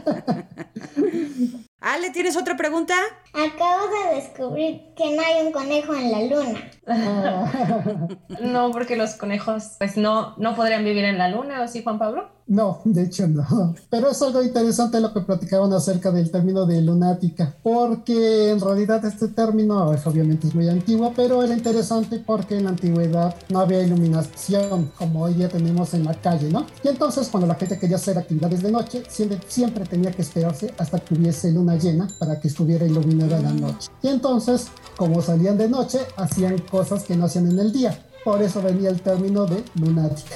¿tienes 2.21 2.37
otra 2.37 2.55
pregunta? 2.55 2.93
Acabo 3.33 3.87
de 3.87 4.15
descubrir 4.17 4.93
que 4.95 5.15
no 5.15 5.23
hay 5.23 5.43
un 5.43 5.51
conejo 5.51 5.95
en 5.95 6.11
la 6.11 6.21
luna. 6.21 6.71
No, 8.41 8.71
porque 8.71 8.95
los 8.95 9.15
conejos 9.15 9.75
pues 9.77 9.97
no, 9.97 10.35
no 10.37 10.55
podrían 10.55 10.83
vivir 10.83 11.03
en 11.05 11.17
la 11.17 11.29
luna, 11.29 11.61
¿o 11.61 11.67
sí, 11.67 11.83
Juan 11.83 11.97
Pablo? 11.97 12.29
No, 12.47 12.81
de 12.83 13.03
hecho 13.03 13.27
no. 13.27 13.75
Pero 13.89 14.09
es 14.09 14.21
algo 14.21 14.43
interesante 14.43 14.99
lo 14.99 15.13
que 15.13 15.21
platicaban 15.21 15.71
acerca 15.71 16.11
del 16.11 16.29
término 16.31 16.65
de 16.65 16.81
lunática, 16.81 17.55
porque 17.63 18.49
en 18.49 18.59
realidad 18.59 19.05
este 19.05 19.29
término 19.29 19.85
pues, 19.85 20.05
obviamente 20.05 20.47
es 20.47 20.55
muy 20.55 20.67
antiguo, 20.67 21.13
pero 21.15 21.43
era 21.43 21.53
interesante 21.53 22.19
porque 22.19 22.57
en 22.57 22.65
la 22.65 22.71
antigüedad 22.71 23.35
no 23.49 23.59
había 23.59 23.81
iluminación 23.81 24.91
como 24.97 25.23
hoy 25.23 25.35
día 25.35 25.47
tenemos 25.47 25.93
en 25.93 26.03
la 26.03 26.13
calle, 26.15 26.49
¿no? 26.49 26.65
Y 26.83 26.89
entonces 26.89 27.29
cuando 27.29 27.47
la 27.47 27.55
gente 27.55 27.79
quería 27.79 27.95
hacer 27.95 28.17
actividades 28.17 28.61
de 28.61 28.71
noche, 28.71 29.03
siempre, 29.07 29.39
siempre 29.47 29.85
tenía 29.85 30.11
que 30.11 30.23
esperarse 30.23 30.73
hasta 30.77 30.99
que 30.99 31.13
hubiese 31.13 31.51
luna 31.51 31.77
llena 31.77 32.07
para 32.19 32.39
que 32.39 32.47
estuviera 32.47 32.85
iluminada 32.85 33.39
la 33.39 33.51
noche. 33.51 33.89
Y 34.01 34.07
entonces, 34.07 34.67
como 34.97 35.21
salían 35.21 35.57
de 35.57 35.69
noche, 35.69 35.99
hacían 36.17 36.59
cosas 36.59 37.03
que 37.03 37.15
no 37.15 37.25
hacían 37.25 37.49
en 37.49 37.59
el 37.59 37.71
día. 37.71 38.05
Por 38.23 38.41
eso 38.41 38.61
venía 38.61 38.89
el 38.89 39.01
término 39.01 39.45
de 39.45 39.63
lunática. 39.75 40.35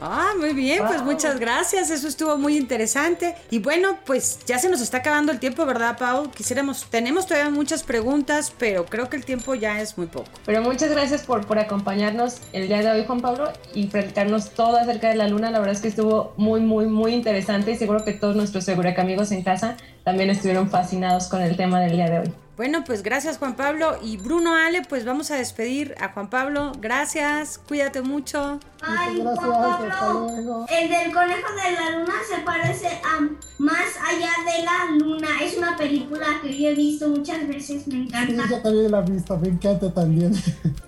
Ah, 0.00 0.32
muy 0.38 0.54
bien, 0.54 0.82
pues 0.86 1.02
muchas 1.02 1.38
gracias, 1.38 1.90
eso 1.90 2.08
estuvo 2.08 2.38
muy 2.38 2.56
interesante. 2.56 3.34
Y 3.50 3.58
bueno, 3.58 3.98
pues 4.06 4.38
ya 4.46 4.58
se 4.58 4.70
nos 4.70 4.80
está 4.80 4.98
acabando 4.98 5.30
el 5.30 5.38
tiempo, 5.38 5.66
¿verdad, 5.66 5.98
Pau? 5.98 6.30
Quisiéramos, 6.30 6.86
tenemos 6.90 7.26
todavía 7.26 7.50
muchas 7.50 7.82
preguntas, 7.82 8.52
pero 8.58 8.86
creo 8.86 9.10
que 9.10 9.16
el 9.16 9.24
tiempo 9.24 9.54
ya 9.54 9.80
es 9.80 9.98
muy 9.98 10.06
poco. 10.06 10.28
Pero 10.46 10.62
muchas 10.62 10.90
gracias 10.90 11.22
por, 11.22 11.46
por 11.46 11.58
acompañarnos 11.58 12.38
el 12.52 12.68
día 12.68 12.78
de 12.78 12.90
hoy, 12.90 13.04
Juan 13.06 13.20
Pablo, 13.20 13.52
y 13.74 13.88
platicarnos 13.88 14.50
todo 14.50 14.78
acerca 14.78 15.08
de 15.08 15.16
la 15.16 15.28
luna. 15.28 15.50
La 15.50 15.58
verdad 15.58 15.74
es 15.74 15.82
que 15.82 15.88
estuvo 15.88 16.32
muy, 16.36 16.60
muy, 16.60 16.86
muy 16.86 17.12
interesante 17.12 17.72
y 17.72 17.76
seguro 17.76 18.04
que 18.04 18.12
todos 18.12 18.36
nuestros 18.36 18.64
Segurec 18.64 18.98
amigos 18.98 19.32
en 19.32 19.42
casa 19.42 19.76
también 20.04 20.30
estuvieron 20.30 20.70
fascinados 20.70 21.28
con 21.28 21.42
el 21.42 21.56
tema 21.56 21.80
del 21.80 21.92
día 21.92 22.08
de 22.08 22.18
hoy. 22.20 22.32
Bueno, 22.60 22.84
pues 22.84 23.02
gracias 23.02 23.38
Juan 23.38 23.56
Pablo 23.56 23.96
y 24.02 24.18
Bruno 24.18 24.54
Ale, 24.54 24.82
pues 24.86 25.06
vamos 25.06 25.30
a 25.30 25.36
despedir 25.36 25.94
a 25.98 26.12
Juan 26.12 26.28
Pablo. 26.28 26.72
Gracias, 26.78 27.56
cuídate 27.66 28.02
mucho. 28.02 28.60
Ay, 28.82 29.18
Juan 29.22 29.34
Pablo, 29.34 30.66
el 30.68 30.90
del 30.90 31.10
conejo 31.10 31.54
de 31.54 31.72
la 31.72 31.98
luna 31.98 32.12
se 32.28 32.42
parece 32.42 32.88
a 32.88 33.20
Más 33.56 33.86
allá 34.06 34.28
de 34.44 34.62
la 34.62 34.90
luna. 34.98 35.28
Es 35.42 35.56
una 35.56 35.74
película 35.74 36.26
que 36.42 36.54
yo 36.54 36.68
he 36.68 36.74
visto 36.74 37.08
muchas 37.08 37.48
veces, 37.48 37.86
me 37.88 37.94
Sí, 37.94 38.02
encanta. 38.02 38.44
yo 38.50 38.60
también 38.60 38.90
la 38.90 38.98
he 38.98 39.10
visto, 39.10 39.38
me 39.38 39.48
encanta 39.48 39.94
también. 39.94 40.34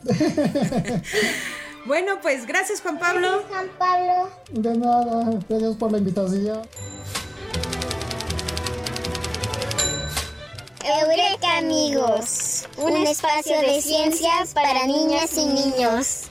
Bueno, 1.87 2.19
pues 2.21 2.47
gracias 2.47 2.83
Juan 2.83 2.99
Pablo. 2.99 3.29
Gracias, 3.29 3.49
Juan 3.51 3.71
Pablo. 3.79 4.31
De 4.53 4.77
nada, 4.77 5.31
gracias 5.49 5.75
por 5.77 5.91
la 5.91 5.99
invitación. 5.99 6.61
Eureka 10.85 11.59
Amigos, 11.59 12.66
un 12.77 12.97
espacio 12.97 13.61
de 13.61 13.81
ciencias 13.81 14.53
para 14.53 14.85
niñas 14.85 15.38
y 15.38 15.47
niños. 15.47 16.29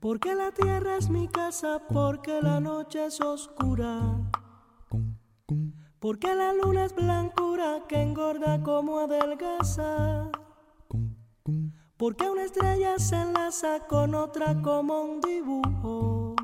Porque 0.00 0.34
la 0.34 0.50
tierra 0.52 0.96
es 0.96 1.10
mi 1.10 1.28
casa, 1.28 1.82
porque 1.92 2.40
la 2.40 2.58
noche 2.58 3.04
es 3.04 3.20
oscura 3.20 4.31
porque 6.02 6.34
la 6.34 6.52
luna 6.52 6.86
es 6.86 6.94
blancura 6.96 7.84
que 7.88 8.02
engorda 8.02 8.60
como 8.60 8.98
adelgaza, 8.98 10.32
porque 11.96 12.28
una 12.28 12.42
estrella 12.42 12.98
se 12.98 13.14
enlaza 13.14 13.86
con 13.86 14.16
otra 14.16 14.60
como 14.62 15.00
un 15.02 15.20
dibujo, 15.20 16.34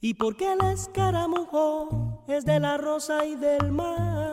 y 0.00 0.14
porque 0.14 0.52
el 0.52 0.60
escaramujo 0.66 2.22
es 2.28 2.44
de 2.44 2.60
la 2.60 2.76
rosa 2.76 3.26
y 3.26 3.34
del 3.34 3.72
mar. 3.72 4.32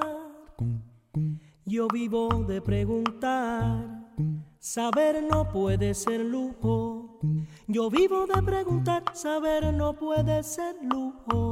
Yo 1.65 1.87
vivo 1.87 2.29
de 2.47 2.61
preguntar, 2.61 4.11
saber 4.59 5.23
no 5.23 5.49
puede 5.49 5.95
ser 5.95 6.19
lujo. 6.19 7.19
Yo 7.65 7.89
vivo 7.89 8.27
de 8.27 8.43
preguntar, 8.43 9.03
saber 9.13 9.73
no 9.73 9.93
puede 9.93 10.43
ser 10.43 10.75
lujo. 10.83 11.44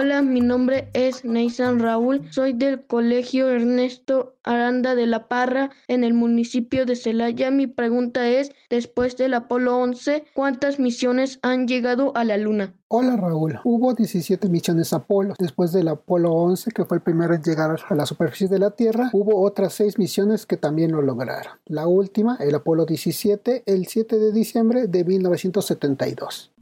Hola, 0.00 0.22
mi 0.22 0.40
nombre 0.40 0.88
es 0.94 1.26
Neysan 1.26 1.78
Raúl, 1.78 2.22
soy 2.32 2.54
del 2.54 2.86
Colegio 2.86 3.50
Ernesto 3.50 4.32
Aranda 4.44 4.94
de 4.94 5.06
la 5.06 5.28
Parra 5.28 5.68
en 5.88 6.04
el 6.04 6.14
municipio 6.14 6.86
de 6.86 6.96
Celaya. 6.96 7.50
Mi 7.50 7.66
pregunta 7.66 8.26
es, 8.26 8.50
después 8.70 9.18
del 9.18 9.34
Apolo 9.34 9.76
11, 9.76 10.24
¿cuántas 10.32 10.78
misiones 10.78 11.38
han 11.42 11.68
llegado 11.68 12.16
a 12.16 12.24
la 12.24 12.38
Luna? 12.38 12.72
Hola 12.88 13.14
Raúl, 13.14 13.60
hubo 13.62 13.92
17 13.92 14.48
misiones 14.48 14.94
Apolo. 14.94 15.34
Después 15.38 15.70
del 15.72 15.88
Apolo 15.88 16.32
11, 16.32 16.70
que 16.70 16.86
fue 16.86 16.96
el 16.96 17.02
primero 17.02 17.34
en 17.34 17.42
llegar 17.42 17.78
a 17.86 17.94
la 17.94 18.06
superficie 18.06 18.48
de 18.48 18.58
la 18.58 18.70
Tierra, 18.70 19.10
hubo 19.12 19.42
otras 19.44 19.74
6 19.74 19.98
misiones 19.98 20.46
que 20.46 20.56
también 20.56 20.92
lo 20.92 21.02
lograron. 21.02 21.58
La 21.66 21.86
última, 21.86 22.38
el 22.40 22.54
Apolo 22.54 22.86
17, 22.86 23.64
el 23.66 23.86
7 23.86 24.18
de 24.18 24.32
diciembre 24.32 24.86
de 24.86 25.04
1972. 25.04 26.52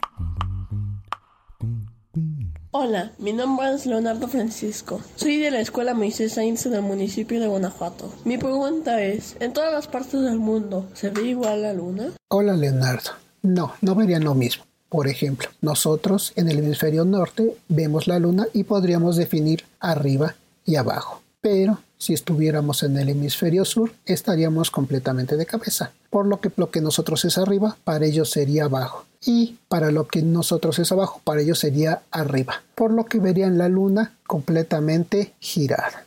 Hola, 2.71 3.13
mi 3.19 3.33
nombre 3.33 3.73
es 3.73 3.87
Leonardo 3.87 4.29
Francisco. 4.29 5.01
Soy 5.17 5.39
de 5.39 5.51
la 5.51 5.61
Escuela 5.61 5.95
Moisés 5.95 6.35
Sainz 6.35 6.65
del 6.65 6.83
municipio 6.83 7.41
de 7.41 7.47
Guanajuato. 7.47 8.13
Mi 8.27 8.37
pregunta 8.37 9.03
es, 9.03 9.37
¿en 9.41 9.55
todas 9.55 9.73
las 9.73 9.89
partes 9.89 10.21
del 10.21 10.39
mundo 10.39 10.87
se 10.93 11.09
ve 11.09 11.29
igual 11.29 11.63
la 11.63 11.73
luna? 11.73 12.13
Hola 12.29 12.53
Leonardo. 12.53 13.13
No, 13.41 13.73
no 13.81 13.95
verían 13.95 14.25
lo 14.25 14.35
mismo. 14.35 14.65
Por 14.91 15.09
ejemplo, 15.09 15.49
nosotros 15.63 16.35
en 16.37 16.51
el 16.51 16.59
hemisferio 16.59 17.07
norte 17.07 17.57
vemos 17.69 18.07
la 18.07 18.19
luna 18.19 18.47
y 18.53 18.65
podríamos 18.65 19.17
definir 19.17 19.65
arriba 19.81 20.35
y 20.67 20.77
abajo. 20.77 21.23
Pero 21.41 21.79
si 21.97 22.13
estuviéramos 22.13 22.83
en 22.83 22.99
el 22.99 23.09
hemisferio 23.09 23.65
sur, 23.65 23.93
estaríamos 24.05 24.71
completamente 24.71 25.39
de 25.39 25.47
cabeza. 25.47 25.93
Por 26.11 26.27
lo 26.27 26.41
que 26.41 26.51
lo 26.57 26.71
que 26.71 26.83
nosotros 26.83 27.25
es 27.25 27.39
arriba, 27.39 27.79
para 27.85 28.05
ellos 28.05 28.31
sería 28.31 28.65
abajo. 28.65 29.07
Y 29.25 29.59
para 29.69 29.91
lo 29.91 30.07
que 30.07 30.23
nosotros 30.23 30.79
es 30.79 30.93
abajo, 30.93 31.21
para 31.25 31.41
ellos 31.41 31.59
sería 31.59 32.03
arriba. 32.11 32.63
Por 32.75 32.93
lo 32.93 33.07
que 33.07 33.19
verían 33.19 33.59
la 33.59 33.69
luna 33.69 34.17
completamente 34.27 35.35
girada. 35.41 36.07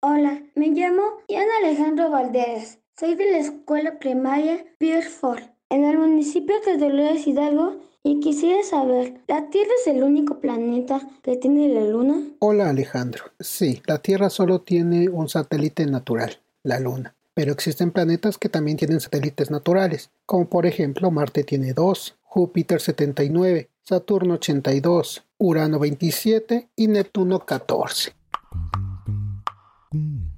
Hola, 0.00 0.42
me 0.54 0.68
llamo 0.68 1.02
Ian 1.28 1.46
Alejandro 1.62 2.10
Valderas. 2.10 2.78
Soy 2.98 3.14
de 3.16 3.30
la 3.32 3.38
escuela 3.38 3.98
primaria 3.98 4.64
Pierfort, 4.78 5.44
en 5.68 5.84
el 5.84 5.98
municipio 5.98 6.54
de 6.64 6.76
Dolores 6.76 7.26
Hidalgo, 7.26 7.80
y 8.04 8.20
quisiera 8.20 8.62
saber, 8.62 9.14
¿la 9.26 9.48
Tierra 9.48 9.70
es 9.80 9.86
el 9.86 10.02
único 10.02 10.38
planeta 10.38 11.00
que 11.22 11.38
tiene 11.38 11.68
la 11.68 11.80
Luna? 11.80 12.22
Hola 12.38 12.68
Alejandro. 12.68 13.24
Sí, 13.40 13.82
la 13.86 13.98
Tierra 13.98 14.28
solo 14.28 14.60
tiene 14.60 15.08
un 15.08 15.28
satélite 15.30 15.86
natural, 15.86 16.38
la 16.62 16.78
Luna. 16.78 17.14
Pero 17.34 17.52
existen 17.52 17.90
planetas 17.90 18.38
que 18.38 18.48
también 18.48 18.76
tienen 18.76 19.00
satélites 19.00 19.50
naturales, 19.50 20.10
como 20.24 20.48
por 20.48 20.66
ejemplo 20.66 21.10
Marte 21.10 21.44
tiene 21.44 21.72
dos, 21.72 22.16
Júpiter 22.22 22.80
79, 22.80 23.70
Saturno 23.82 24.34
82, 24.34 25.24
Urano 25.38 25.78
27 25.78 26.68
y 26.76 26.88
Neptuno 26.88 27.40
14. 27.40 28.14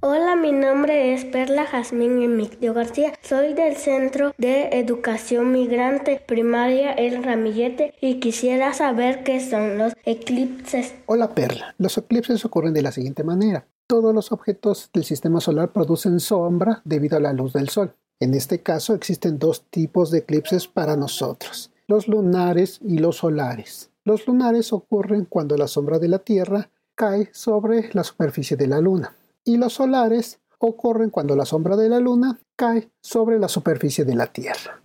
Hola, 0.01 0.35
mi 0.35 0.51
nombre 0.51 1.15
es 1.15 1.25
Perla 1.25 1.65
Jazmín 1.65 2.21
Emilio 2.21 2.75
García. 2.75 3.13
Soy 3.23 3.55
del 3.55 3.75
Centro 3.75 4.33
de 4.37 4.69
Educación 4.79 5.51
Migrante 5.51 6.21
Primaria 6.27 6.93
El 6.93 7.23
Ramillete 7.23 7.95
y 7.99 8.19
quisiera 8.19 8.73
saber 8.73 9.23
qué 9.23 9.39
son 9.39 9.79
los 9.79 9.93
eclipses. 10.05 10.93
Hola 11.07 11.33
Perla, 11.33 11.73
los 11.79 11.97
eclipses 11.97 12.45
ocurren 12.45 12.73
de 12.75 12.83
la 12.83 12.91
siguiente 12.91 13.23
manera. 13.23 13.65
Todos 13.87 14.13
los 14.13 14.31
objetos 14.31 14.91
del 14.93 15.05
sistema 15.05 15.41
solar 15.41 15.73
producen 15.73 16.19
sombra 16.19 16.81
debido 16.85 17.17
a 17.17 17.21
la 17.21 17.33
luz 17.33 17.53
del 17.53 17.69
sol. 17.69 17.95
En 18.19 18.35
este 18.35 18.61
caso 18.61 18.93
existen 18.93 19.39
dos 19.39 19.65
tipos 19.71 20.11
de 20.11 20.19
eclipses 20.19 20.67
para 20.67 20.95
nosotros, 20.95 21.71
los 21.87 22.07
lunares 22.07 22.79
y 22.83 22.99
los 22.99 23.17
solares. 23.17 23.89
Los 24.03 24.27
lunares 24.27 24.71
ocurren 24.71 25.25
cuando 25.25 25.57
la 25.57 25.67
sombra 25.67 25.97
de 25.97 26.09
la 26.09 26.19
Tierra 26.19 26.69
cae 26.93 27.29
sobre 27.33 27.89
la 27.93 28.03
superficie 28.03 28.55
de 28.55 28.67
la 28.67 28.81
Luna 28.81 29.16
y 29.47 29.55
los 29.55 29.73
solares 29.73 30.39
ocurren 30.59 31.09
cuando 31.09 31.35
la 31.35 31.45
sombra 31.45 31.77
de 31.77 31.87
la 31.87 31.99
Luna 31.99 32.39
cae 32.57 32.91
sobre 33.01 33.39
la 33.39 33.47
superficie 33.47 34.03
de 34.03 34.13
la 34.13 34.27
Tierra. 34.27 34.81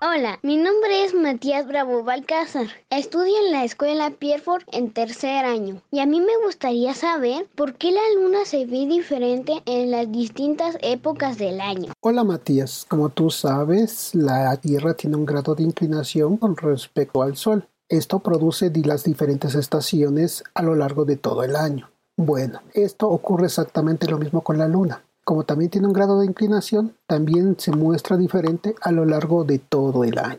Hola, 0.00 0.38
mi 0.42 0.56
nombre 0.56 1.04
es 1.04 1.12
Matías 1.12 1.66
Bravo 1.66 2.04
Balcázar. 2.04 2.68
Estudio 2.88 3.34
en 3.44 3.52
la 3.52 3.64
escuela 3.64 4.10
Pierfort 4.10 4.64
en 4.72 4.92
tercer 4.92 5.44
año. 5.44 5.82
Y 5.90 5.98
a 5.98 6.06
mí 6.06 6.20
me 6.20 6.38
gustaría 6.44 6.94
saber 6.94 7.48
por 7.54 7.74
qué 7.74 7.90
la 7.90 8.00
luna 8.16 8.44
se 8.44 8.64
ve 8.64 8.86
diferente 8.86 9.60
en 9.66 9.90
las 9.90 10.10
distintas 10.10 10.78
épocas 10.80 11.36
del 11.36 11.60
año. 11.60 11.92
Hola 12.00 12.24
Matías, 12.24 12.86
como 12.88 13.08
tú 13.10 13.30
sabes, 13.30 14.14
la 14.14 14.56
Tierra 14.56 14.94
tiene 14.94 15.16
un 15.16 15.26
grado 15.26 15.54
de 15.54 15.64
inclinación 15.64 16.36
con 16.36 16.56
respecto 16.56 17.22
al 17.22 17.36
Sol. 17.36 17.68
Esto 17.88 18.20
produce 18.20 18.70
las 18.84 19.02
diferentes 19.02 19.56
estaciones 19.56 20.44
a 20.54 20.62
lo 20.62 20.76
largo 20.76 21.04
de 21.04 21.16
todo 21.16 21.42
el 21.42 21.56
año. 21.56 21.90
Bueno, 22.22 22.60
esto 22.74 23.08
ocurre 23.08 23.46
exactamente 23.46 24.06
lo 24.06 24.18
mismo 24.18 24.42
con 24.42 24.58
la 24.58 24.68
Luna. 24.68 25.02
Como 25.24 25.44
también 25.44 25.70
tiene 25.70 25.86
un 25.86 25.94
grado 25.94 26.20
de 26.20 26.26
inclinación, 26.26 26.94
también 27.06 27.58
se 27.58 27.72
muestra 27.72 28.18
diferente 28.18 28.74
a 28.82 28.92
lo 28.92 29.06
largo 29.06 29.44
de 29.44 29.58
todo 29.58 30.04
el 30.04 30.18
año. 30.18 30.38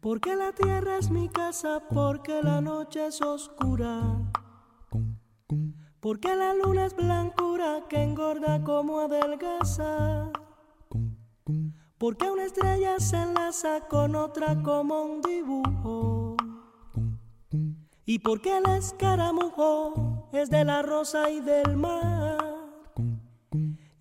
Porque 0.00 0.36
la 0.36 0.52
tierra 0.52 0.98
es 0.98 1.10
mi 1.10 1.28
casa, 1.28 1.82
porque 1.92 2.40
la 2.40 2.60
noche 2.60 3.08
es 3.08 3.20
oscura. 3.20 4.30
Porque 5.98 6.36
la 6.36 6.54
luna 6.54 6.86
es 6.86 6.94
blancura 6.94 7.82
que 7.88 8.00
engorda 8.00 8.62
como 8.62 9.00
adelgaza. 9.00 10.30
Porque 11.98 12.30
una 12.30 12.44
estrella 12.44 13.00
se 13.00 13.16
enlaza 13.16 13.80
con 13.88 14.16
otra 14.16 14.62
como 14.62 15.02
un 15.02 15.22
dibujo. 15.22 16.36
Y 18.04 18.18
porque 18.18 18.58
el 18.58 18.66
escaramujo 18.76 20.28
es 20.32 20.50
de 20.50 20.64
la 20.64 20.82
rosa 20.82 21.30
y 21.30 21.40
del 21.40 21.76
mar. 21.76 22.38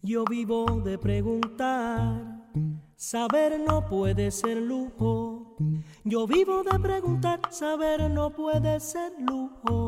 Yo 0.02 0.26
vivo 0.26 0.66
de 0.84 0.98
preguntar. 0.98 2.50
Saber 2.98 3.60
no 3.60 3.86
puede 3.86 4.30
ser 4.30 4.58
lujo. 4.58 5.56
Yo 6.04 6.28
vivo 6.28 6.64
de 6.64 6.78
preguntar. 6.80 7.40
Saber 7.50 8.12
no 8.12 8.30
puede 8.30 8.80
ser 8.82 9.14
lujo. 9.20 9.85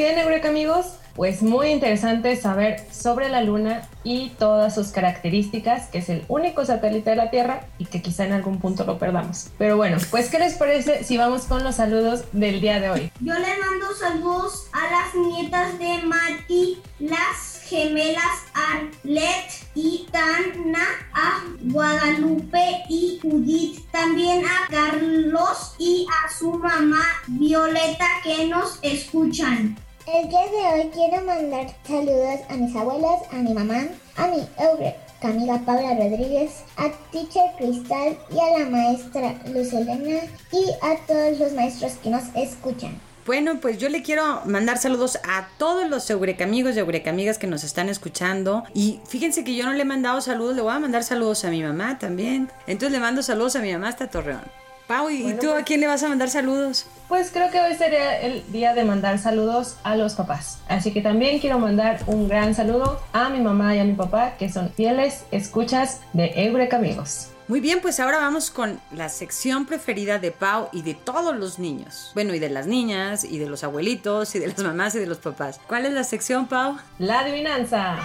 Bien, 0.00 0.18
Eureka 0.18 0.48
amigos. 0.48 0.86
Pues 1.14 1.42
muy 1.42 1.68
interesante 1.68 2.34
saber 2.36 2.80
sobre 2.90 3.28
la 3.28 3.42
Luna 3.42 3.86
y 4.02 4.30
todas 4.38 4.74
sus 4.74 4.88
características, 4.88 5.88
que 5.88 5.98
es 5.98 6.08
el 6.08 6.24
único 6.28 6.64
satélite 6.64 7.10
de 7.10 7.16
la 7.16 7.30
Tierra 7.30 7.66
y 7.76 7.84
que 7.84 8.00
quizá 8.00 8.24
en 8.24 8.32
algún 8.32 8.60
punto 8.60 8.84
lo 8.84 8.98
perdamos. 8.98 9.50
Pero 9.58 9.76
bueno, 9.76 9.98
pues 10.10 10.30
¿qué 10.30 10.38
les 10.38 10.54
parece 10.54 11.04
si 11.04 11.18
vamos 11.18 11.42
con 11.42 11.62
los 11.64 11.74
saludos 11.74 12.24
del 12.32 12.62
día 12.62 12.80
de 12.80 12.88
hoy? 12.88 13.12
Yo 13.20 13.34
le 13.34 13.58
mando 13.58 13.94
saludos 13.98 14.68
a 14.72 14.90
las 14.90 15.14
nietas 15.14 15.78
de 15.78 15.98
Mati, 15.98 16.78
las 16.98 17.60
gemelas 17.68 18.24
Arlet 18.54 19.50
y 19.74 20.06
Tana, 20.10 20.86
a 21.12 21.42
Guadalupe 21.64 22.84
y 22.88 23.18
Judith, 23.20 23.90
también 23.90 24.46
a 24.46 24.66
Carlos 24.70 25.74
y 25.78 26.06
a 26.08 26.32
su 26.32 26.54
mamá 26.54 27.04
Violeta 27.26 28.06
que 28.24 28.46
nos 28.46 28.78
escuchan. 28.80 29.76
El 30.12 30.28
día 30.28 30.40
de 30.40 30.80
hoy 30.80 30.90
quiero 30.92 31.24
mandar 31.24 31.68
saludos 31.86 32.40
a 32.48 32.54
mis 32.54 32.74
abuelas, 32.74 33.20
a 33.30 33.36
mi 33.36 33.54
mamá, 33.54 33.84
a 34.16 34.26
mi 34.26 34.44
Eure, 34.58 34.96
Camila 35.20 35.60
Paula 35.64 35.94
Rodríguez, 35.94 36.64
a 36.76 36.90
Teacher 37.12 37.52
Cristal 37.56 38.18
y 38.34 38.40
a 38.40 38.58
la 38.58 38.68
maestra 38.68 39.36
Luz 39.46 39.72
Elena 39.72 40.22
y 40.50 40.64
a 40.82 40.96
todos 41.06 41.38
los 41.38 41.52
maestros 41.52 41.92
que 42.02 42.10
nos 42.10 42.24
escuchan. 42.34 42.98
Bueno, 43.24 43.60
pues 43.60 43.78
yo 43.78 43.88
le 43.88 44.02
quiero 44.02 44.42
mandar 44.46 44.78
saludos 44.78 45.20
a 45.28 45.48
todos 45.58 45.88
los 45.88 46.10
Eureka 46.10 46.42
amigos 46.42 46.74
y 46.74 46.80
Eureka 46.80 47.10
amigas 47.10 47.38
que 47.38 47.46
nos 47.46 47.62
están 47.62 47.88
escuchando. 47.88 48.64
Y 48.74 48.98
fíjense 49.06 49.44
que 49.44 49.54
yo 49.54 49.64
no 49.64 49.74
le 49.74 49.82
he 49.82 49.84
mandado 49.84 50.20
saludos, 50.20 50.56
le 50.56 50.62
voy 50.62 50.72
a 50.72 50.80
mandar 50.80 51.04
saludos 51.04 51.44
a 51.44 51.50
mi 51.50 51.62
mamá 51.62 52.00
también. 52.00 52.50
Entonces 52.66 52.90
le 52.90 52.98
mando 52.98 53.22
saludos 53.22 53.54
a 53.54 53.60
mi 53.60 53.72
mamá 53.72 53.90
hasta 53.90 54.10
Torreón. 54.10 54.42
Pau, 54.90 55.08
¿y 55.08 55.22
Bueno, 55.22 55.38
tú 55.40 55.50
a 55.50 55.52
pues- 55.52 55.66
quién 55.66 55.80
le 55.80 55.86
vas 55.86 56.02
a 56.02 56.08
mandar 56.08 56.28
saludos? 56.30 56.84
Pues 57.06 57.30
creo 57.30 57.48
que 57.52 57.60
hoy 57.60 57.76
sería 57.76 58.20
el 58.22 58.42
día 58.50 58.74
de 58.74 58.82
mandar 58.82 59.20
saludos 59.20 59.76
a 59.84 59.94
los 59.94 60.14
papás. 60.14 60.58
Así 60.66 60.92
que 60.92 61.00
también 61.00 61.38
quiero 61.38 61.60
mandar 61.60 62.00
un 62.08 62.26
gran 62.26 62.56
saludo 62.56 63.00
a 63.12 63.28
mi 63.28 63.38
mamá 63.38 63.76
y 63.76 63.78
a 63.78 63.84
mi 63.84 63.92
papá, 63.92 64.34
que 64.36 64.48
son 64.48 64.68
fieles 64.72 65.26
escuchas 65.30 66.00
de 66.12 66.32
Eureka 66.34 66.78
amigos. 66.78 67.28
Muy 67.46 67.60
bien, 67.60 67.78
pues 67.80 68.00
ahora 68.00 68.18
vamos 68.18 68.50
con 68.50 68.80
la 68.90 69.08
sección 69.10 69.64
preferida 69.64 70.18
de 70.18 70.32
Pau 70.32 70.68
y 70.72 70.82
de 70.82 70.94
todos 70.94 71.36
los 71.36 71.60
niños. 71.60 72.10
Bueno, 72.14 72.34
y 72.34 72.40
de 72.40 72.50
las 72.50 72.66
niñas, 72.66 73.22
y 73.22 73.38
de 73.38 73.46
los 73.46 73.62
abuelitos, 73.62 74.34
y 74.34 74.40
de 74.40 74.48
las 74.48 74.58
mamás, 74.58 74.96
y 74.96 74.98
de 74.98 75.06
los 75.06 75.18
papás. 75.18 75.60
¿Cuál 75.68 75.86
es 75.86 75.92
la 75.92 76.02
sección, 76.02 76.48
Pau? 76.48 76.76
La 76.98 77.20
adivinanza. 77.20 77.96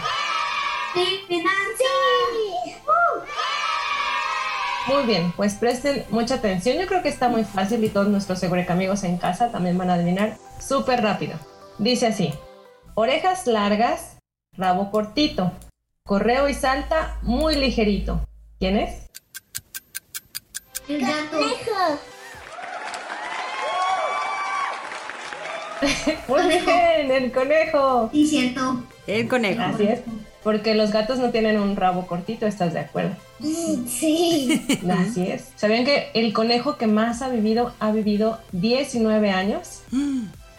Muy 4.87 5.03
bien, 5.05 5.33
pues 5.35 5.55
presten 5.55 6.05
mucha 6.09 6.35
atención. 6.35 6.77
Yo 6.77 6.85
creo 6.85 7.01
que 7.01 7.09
está 7.09 7.27
muy 7.27 7.43
fácil 7.43 7.83
y 7.83 7.89
todos 7.89 8.07
nuestros 8.07 8.43
amigos 8.43 9.03
en 9.03 9.17
casa 9.17 9.51
también 9.51 9.77
van 9.77 9.89
a 9.89 9.95
adivinar 9.95 10.37
súper 10.59 11.01
rápido. 11.01 11.39
Dice 11.79 12.07
así: 12.07 12.33
orejas 12.93 13.47
largas, 13.47 14.17
rabo 14.53 14.91
cortito, 14.91 15.51
correo 16.05 16.47
y 16.49 16.53
salta 16.53 17.17
muy 17.23 17.55
ligerito. 17.55 18.21
¿Quién 18.59 18.77
es? 18.77 19.09
El 20.87 21.01
gato. 21.01 21.39
Muy 26.27 26.41
bien, 26.47 27.11
el 27.11 27.31
conejo. 27.31 28.09
Cierto. 28.11 28.83
El 29.07 29.27
conejo. 29.27 29.61
Así 29.61 29.83
es. 29.83 30.01
Porque 30.45 30.75
los 30.75 30.91
gatos 30.91 31.17
no 31.17 31.31
tienen 31.31 31.59
un 31.59 31.75
rabo 31.75 32.05
cortito, 32.05 32.45
¿estás 32.45 32.71
de 32.71 32.81
acuerdo? 32.81 33.15
Sí. 33.41 34.61
Así 34.87 35.23
es. 35.23 35.45
¿Sabían 35.55 35.85
que 35.85 36.11
el 36.13 36.33
conejo 36.33 36.77
que 36.77 36.85
más 36.85 37.23
ha 37.23 37.29
vivido 37.29 37.73
ha 37.79 37.91
vivido 37.91 38.37
19 38.51 39.31
años? 39.31 39.81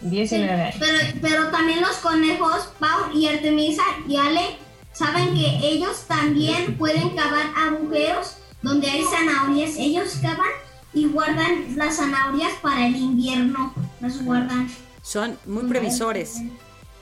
19 0.00 0.60
años. 0.60 0.74
Pero, 0.80 0.98
pero 1.22 1.50
también 1.52 1.80
los 1.82 1.98
conejos, 1.98 2.68
Pau 2.80 3.12
y 3.14 3.28
Artemisa 3.28 3.84
y 4.08 4.16
Ale, 4.16 4.56
saben 4.92 5.32
que 5.34 5.60
ellos 5.62 6.02
también 6.08 6.76
pueden 6.76 7.10
cavar 7.10 7.46
agujeros 7.56 8.38
donde 8.62 8.90
hay 8.90 9.04
zanahorias. 9.04 9.76
Ellos 9.76 10.18
cavan 10.20 10.50
y 10.94 11.06
guardan 11.06 11.76
las 11.76 11.98
zanahorias 11.98 12.54
para 12.60 12.88
el 12.88 12.96
invierno. 12.96 13.72
Las 14.00 14.20
guardan. 14.24 14.68
Son 15.00 15.38
muy 15.46 15.62
previsores. 15.68 16.38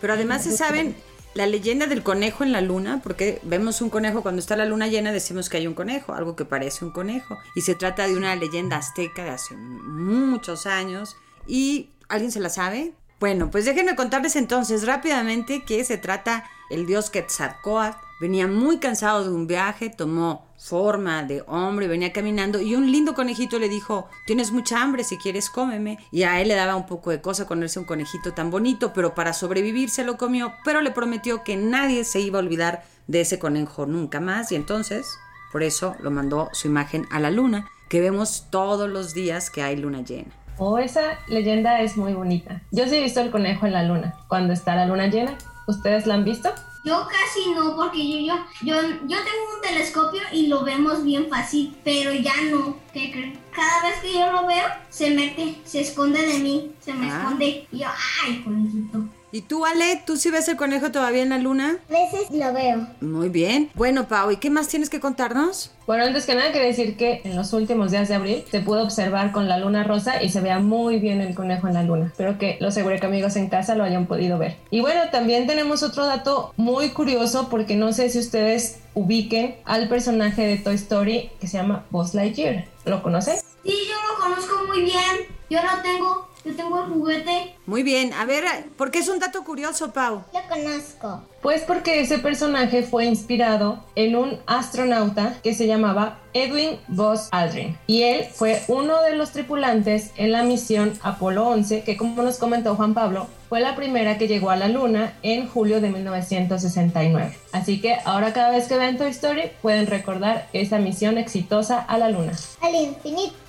Pero 0.02 0.12
además 0.12 0.44
se 0.44 0.54
saben 0.54 0.94
la 1.34 1.46
leyenda 1.46 1.86
del 1.86 2.02
conejo 2.02 2.44
en 2.44 2.52
la 2.52 2.60
luna, 2.60 3.00
porque 3.02 3.40
vemos 3.42 3.80
un 3.82 3.90
conejo 3.90 4.22
cuando 4.22 4.40
está 4.40 4.56
la 4.56 4.64
luna 4.64 4.86
llena, 4.86 5.12
decimos 5.12 5.48
que 5.48 5.56
hay 5.56 5.66
un 5.66 5.74
conejo, 5.74 6.14
algo 6.14 6.36
que 6.36 6.44
parece 6.44 6.84
un 6.84 6.92
conejo. 6.92 7.38
Y 7.54 7.62
se 7.62 7.74
trata 7.74 8.06
de 8.06 8.16
una 8.16 8.34
leyenda 8.36 8.76
azteca 8.76 9.24
de 9.24 9.30
hace 9.30 9.56
muchos 9.56 10.66
años. 10.66 11.16
¿Y 11.46 11.90
alguien 12.08 12.30
se 12.30 12.40
la 12.40 12.48
sabe? 12.48 12.94
Bueno, 13.20 13.50
pues 13.50 13.64
déjenme 13.64 13.96
contarles 13.96 14.36
entonces 14.36 14.86
rápidamente 14.86 15.64
que 15.64 15.84
se 15.84 15.98
trata 15.98 16.48
el 16.70 16.86
dios 16.86 17.10
Quetzalcóatl. 17.10 17.98
Venía 18.24 18.48
muy 18.48 18.78
cansado 18.78 19.22
de 19.22 19.28
un 19.28 19.46
viaje, 19.46 19.90
tomó 19.90 20.46
forma 20.56 21.24
de 21.24 21.44
hombre, 21.46 21.88
venía 21.88 22.10
caminando 22.10 22.58
y 22.58 22.74
un 22.74 22.90
lindo 22.90 23.12
conejito 23.12 23.58
le 23.58 23.68
dijo, 23.68 24.08
tienes 24.26 24.50
mucha 24.50 24.80
hambre, 24.80 25.04
si 25.04 25.18
quieres 25.18 25.50
cómeme. 25.50 25.98
Y 26.10 26.22
a 26.22 26.40
él 26.40 26.48
le 26.48 26.54
daba 26.54 26.74
un 26.74 26.87
poco 26.87 27.10
de 27.10 27.20
cosa 27.20 27.46
comerse 27.46 27.80
un 27.80 27.84
conejito 27.84 28.32
tan 28.32 28.50
bonito, 28.50 28.94
pero 28.94 29.14
para 29.14 29.34
sobrevivir 29.34 29.90
se 29.90 30.04
lo 30.04 30.16
comió, 30.16 30.54
pero 30.64 30.80
le 30.80 30.90
prometió 30.90 31.44
que 31.44 31.58
nadie 31.58 32.02
se 32.04 32.20
iba 32.20 32.38
a 32.38 32.42
olvidar 32.42 32.84
de 33.08 33.20
ese 33.20 33.38
conejo 33.38 33.84
nunca 33.84 34.20
más 34.20 34.52
y 34.52 34.54
entonces, 34.54 35.06
por 35.52 35.62
eso 35.62 35.94
lo 36.00 36.10
mandó 36.10 36.48
su 36.54 36.66
imagen 36.66 37.06
a 37.10 37.20
la 37.20 37.30
luna, 37.30 37.68
que 37.90 38.00
vemos 38.00 38.46
todos 38.48 38.88
los 38.88 39.12
días 39.12 39.50
que 39.50 39.60
hay 39.60 39.76
luna 39.76 40.00
llena. 40.00 40.32
Oh, 40.56 40.78
esa 40.78 41.18
leyenda 41.28 41.82
es 41.82 41.98
muy 41.98 42.14
bonita. 42.14 42.62
Yo 42.70 42.88
sí 42.88 42.96
he 42.96 43.02
visto 43.02 43.20
el 43.20 43.30
conejo 43.30 43.66
en 43.66 43.74
la 43.74 43.82
luna, 43.82 44.14
cuando 44.28 44.54
está 44.54 44.76
la 44.76 44.87
luna 44.87 45.08
llena. 45.08 45.37
¿Ustedes 45.66 46.06
la 46.06 46.14
han 46.14 46.24
visto? 46.24 46.54
Yo 46.84 47.06
casi 47.08 47.50
no, 47.54 47.74
porque 47.76 48.06
yo, 48.06 48.18
yo, 48.18 48.34
yo, 48.62 48.74
yo 49.06 49.16
tengo 49.24 49.54
un 49.56 49.60
telescopio 49.62 50.20
y 50.32 50.48
lo 50.48 50.64
vemos 50.64 51.02
bien 51.02 51.28
fácil, 51.30 51.74
pero 51.82 52.12
ya 52.12 52.34
no. 52.50 52.76
¿Qué 52.92 53.10
creen? 53.10 53.38
Cada 53.52 53.82
vez 53.88 54.00
que 54.02 54.12
yo 54.12 54.30
lo 54.30 54.46
veo, 54.46 54.66
se 54.90 55.10
mete, 55.10 55.56
se 55.64 55.80
esconde 55.80 56.20
de 56.26 56.38
mí, 56.40 56.72
se 56.80 56.92
me 56.92 57.10
Ah. 57.10 57.18
esconde. 57.22 57.66
Y 57.72 57.78
yo, 57.78 57.86
ay, 58.24 58.42
conejito. 58.42 58.98
¿Y 59.34 59.42
tú, 59.42 59.66
Ale? 59.66 60.00
¿Tú 60.06 60.16
sí 60.16 60.30
ves 60.30 60.46
el 60.46 60.56
conejo 60.56 60.92
todavía 60.92 61.20
en 61.20 61.30
la 61.30 61.38
luna? 61.38 61.78
A 61.90 61.92
veces 61.92 62.30
lo 62.30 62.52
veo. 62.52 62.86
Muy 63.00 63.30
bien. 63.30 63.68
Bueno, 63.74 64.06
Pau, 64.06 64.30
¿y 64.30 64.36
qué 64.36 64.48
más 64.48 64.68
tienes 64.68 64.90
que 64.90 65.00
contarnos? 65.00 65.72
Bueno, 65.88 66.04
antes 66.04 66.24
que 66.24 66.36
nada 66.36 66.52
quiero 66.52 66.68
decir 66.68 66.96
que 66.96 67.20
en 67.24 67.34
los 67.34 67.52
últimos 67.52 67.90
días 67.90 68.08
de 68.08 68.14
abril 68.14 68.44
se 68.48 68.60
pudo 68.60 68.84
observar 68.84 69.32
con 69.32 69.48
la 69.48 69.58
luna 69.58 69.82
rosa 69.82 70.22
y 70.22 70.28
se 70.30 70.40
vea 70.40 70.60
muy 70.60 71.00
bien 71.00 71.20
el 71.20 71.34
conejo 71.34 71.66
en 71.66 71.74
la 71.74 71.82
luna. 71.82 72.06
Espero 72.06 72.38
que 72.38 72.58
los 72.60 72.76
que 72.76 73.00
amigos 73.02 73.34
en 73.34 73.48
casa 73.48 73.74
lo 73.74 73.82
hayan 73.82 74.06
podido 74.06 74.38
ver. 74.38 74.56
Y 74.70 74.82
bueno, 74.82 75.00
también 75.10 75.48
tenemos 75.48 75.82
otro 75.82 76.06
dato 76.06 76.54
muy 76.56 76.90
curioso 76.90 77.48
porque 77.50 77.74
no 77.74 77.92
sé 77.92 78.10
si 78.10 78.20
ustedes 78.20 78.82
ubiquen 78.94 79.56
al 79.64 79.88
personaje 79.88 80.46
de 80.46 80.58
Toy 80.58 80.76
Story 80.76 81.32
que 81.40 81.48
se 81.48 81.56
llama 81.56 81.86
Buzz 81.90 82.14
Lightyear. 82.14 82.66
¿Lo 82.84 83.02
conocen? 83.02 83.34
Sí, 83.64 83.74
yo 83.88 83.96
lo 84.12 84.22
conozco 84.22 84.64
muy 84.68 84.84
bien. 84.84 85.26
Yo 85.50 85.58
lo 85.60 85.82
tengo, 85.82 86.28
yo 86.44 86.54
tengo 86.54 86.85
el 86.85 86.92
juguete. 86.92 87.57
Muy 87.66 87.83
bien. 87.83 88.12
A 88.12 88.24
ver, 88.24 88.44
¿por 88.76 88.90
qué 88.90 88.98
es 88.98 89.09
un 89.09 89.18
dato 89.18 89.42
curioso, 89.44 89.92
Pau? 89.92 90.22
Lo 90.33 90.40
conozco. 90.48 91.22
Pues 91.40 91.62
porque 91.62 92.00
ese 92.00 92.18
personaje 92.18 92.83
fue 92.83 93.07
inspirado 93.07 93.85
en 93.94 94.16
un 94.16 94.38
astronauta 94.46 95.38
que 95.42 95.54
se 95.54 95.66
llamaba 95.66 96.18
Edwin 96.33 96.78
Buzz 96.88 97.28
Aldrin 97.30 97.76
y 97.87 98.02
él 98.02 98.24
fue 98.33 98.62
uno 98.68 99.02
de 99.02 99.14
los 99.14 99.30
tripulantes 99.30 100.11
en 100.16 100.33
la 100.33 100.42
misión 100.42 100.98
Apolo 101.02 101.46
11 101.46 101.83
que 101.83 101.96
como 101.96 102.22
nos 102.22 102.38
comentó 102.38 102.74
Juan 102.74 102.94
Pablo 102.94 103.28
fue 103.50 103.61
la 103.61 103.76
primera 103.76 104.16
que 104.16 104.26
llegó 104.26 104.50
a 104.50 104.57
la 104.57 104.68
luna 104.68 105.12
en 105.22 105.46
julio 105.46 105.80
de 105.80 105.90
1969. 105.90 107.37
Así 107.52 107.80
que 107.80 107.98
ahora 108.04 108.33
cada 108.33 108.50
vez 108.50 108.66
que 108.66 108.78
vean 108.78 108.96
Toy 108.96 109.11
Story 109.11 109.50
pueden 109.62 109.87
recordar 109.87 110.48
esa 110.52 110.78
misión 110.78 111.18
exitosa 111.18 111.78
a 111.78 111.98
la 111.98 112.09
luna. 112.09 112.33
Al 112.62 112.74
infinito 112.74 113.43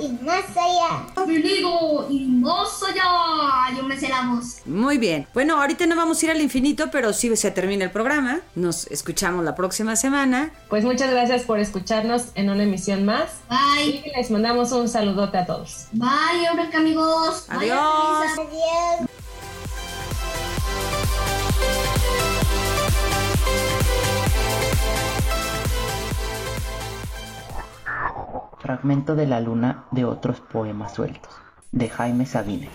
y 0.00 0.08
más 0.24 0.44
allá. 0.56 1.06
Venido 1.26 2.06
y 2.10 2.26
más 2.26 2.82
allá. 2.82 3.76
Yo 3.76 3.82
me 3.84 3.98
sé 3.98 4.08
la 4.08 4.22
voz. 4.28 4.58
Muy 4.66 4.98
bien. 4.98 5.26
Bueno, 5.34 5.60
ahorita 5.60 5.86
no 5.86 5.96
vamos 5.96 6.22
a 6.22 6.26
ir 6.26 6.32
al 6.32 6.40
infinito, 6.40 6.90
pero 6.90 7.12
sí 7.12 7.34
se 7.36 7.50
termina 7.50 7.84
el 7.84 7.90
programa. 7.90 8.40
Nos 8.54 8.86
escuchamos 8.88 9.44
la 9.44 9.54
próxima 9.54 9.96
semana. 9.96 10.52
Pues 10.68 10.84
muchas 10.84 11.10
gracias 11.10 11.42
por 11.42 11.58
escucharnos 11.58 12.26
en 12.34 12.50
una 12.50 12.62
emisión 12.62 13.04
más. 13.04 13.30
Bye. 13.48 14.02
Y 14.04 14.12
les 14.16 14.30
mandamos 14.30 14.72
un 14.72 14.88
saludote 14.88 15.38
a 15.38 15.46
todos. 15.46 15.86
Bye, 15.92 16.46
Eureka, 16.50 16.78
amigos. 16.78 17.46
Bye, 17.48 17.70
Adiós. 17.70 18.20
Teresa. 18.20 18.42
Adiós. 18.42 19.23
Fragmento 28.58 29.14
de 29.14 29.26
la 29.26 29.40
luna 29.40 29.84
de 29.90 30.04
otros 30.04 30.40
poemas 30.40 30.94
sueltos, 30.94 31.32
de 31.72 31.88
Jaime 31.88 32.26
Sabines. 32.26 32.70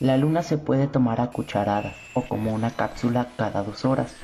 La 0.00 0.16
luna 0.16 0.42
se 0.42 0.58
puede 0.58 0.86
tomar 0.86 1.20
a 1.20 1.30
cucharadas 1.30 1.96
o 2.14 2.22
como 2.22 2.54
una 2.54 2.70
cápsula 2.70 3.28
cada 3.36 3.62
dos 3.62 3.84
horas. 3.84 4.14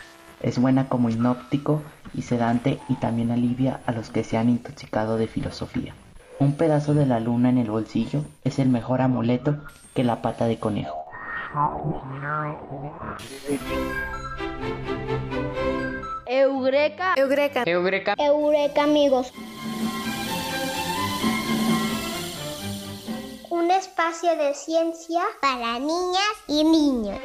Es 0.40 0.58
buena 0.58 0.88
como 0.88 1.10
inóptico 1.10 1.82
y 2.12 2.22
sedante 2.22 2.78
y 2.88 2.94
también 2.94 3.30
alivia 3.30 3.80
a 3.86 3.92
los 3.92 4.10
que 4.10 4.24
se 4.24 4.36
han 4.36 4.48
intoxicado 4.48 5.16
de 5.16 5.26
filosofía. 5.26 5.94
Un 6.38 6.56
pedazo 6.56 6.94
de 6.94 7.06
la 7.06 7.18
luna 7.18 7.48
en 7.48 7.58
el 7.58 7.70
bolsillo 7.70 8.24
es 8.44 8.58
el 8.58 8.68
mejor 8.68 9.00
amuleto 9.00 9.56
que 9.94 10.04
la 10.04 10.22
pata 10.22 10.46
de 10.46 10.58
conejo. 10.58 11.04
Eureka. 16.64 17.12
Eureka. 17.18 17.62
Eureka. 17.66 18.14
Eureka, 18.16 18.84
amigos. 18.84 19.26
Un 23.50 23.70
espacio 23.70 24.34
de 24.36 24.54
ciencia 24.54 25.20
para 25.42 25.78
niñas 25.78 26.34
y 26.48 26.64
niños. 26.64 27.18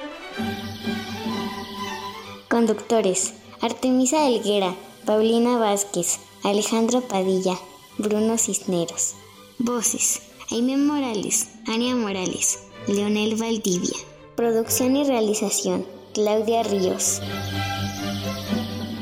Conductores: 2.49 3.34
Artemisa 3.62 4.28
Helguera, 4.28 4.75
Paulina 5.06 5.58
Vázquez, 5.58 6.19
Alejandro 6.43 6.99
Padilla, 6.99 7.56
Bruno 7.97 8.38
Cisneros. 8.38 9.15
Voces: 9.58 10.21
Aime 10.52 10.75
Morales, 10.75 11.47
Ania 11.65 11.95
Morales, 11.95 12.60
Leonel 12.88 13.38
Valdivia. 13.38 13.97
Producción 14.36 14.97
y 14.97 15.06
realización: 15.06 15.88
Claudia 16.13 16.63
Ríos. 16.63 17.21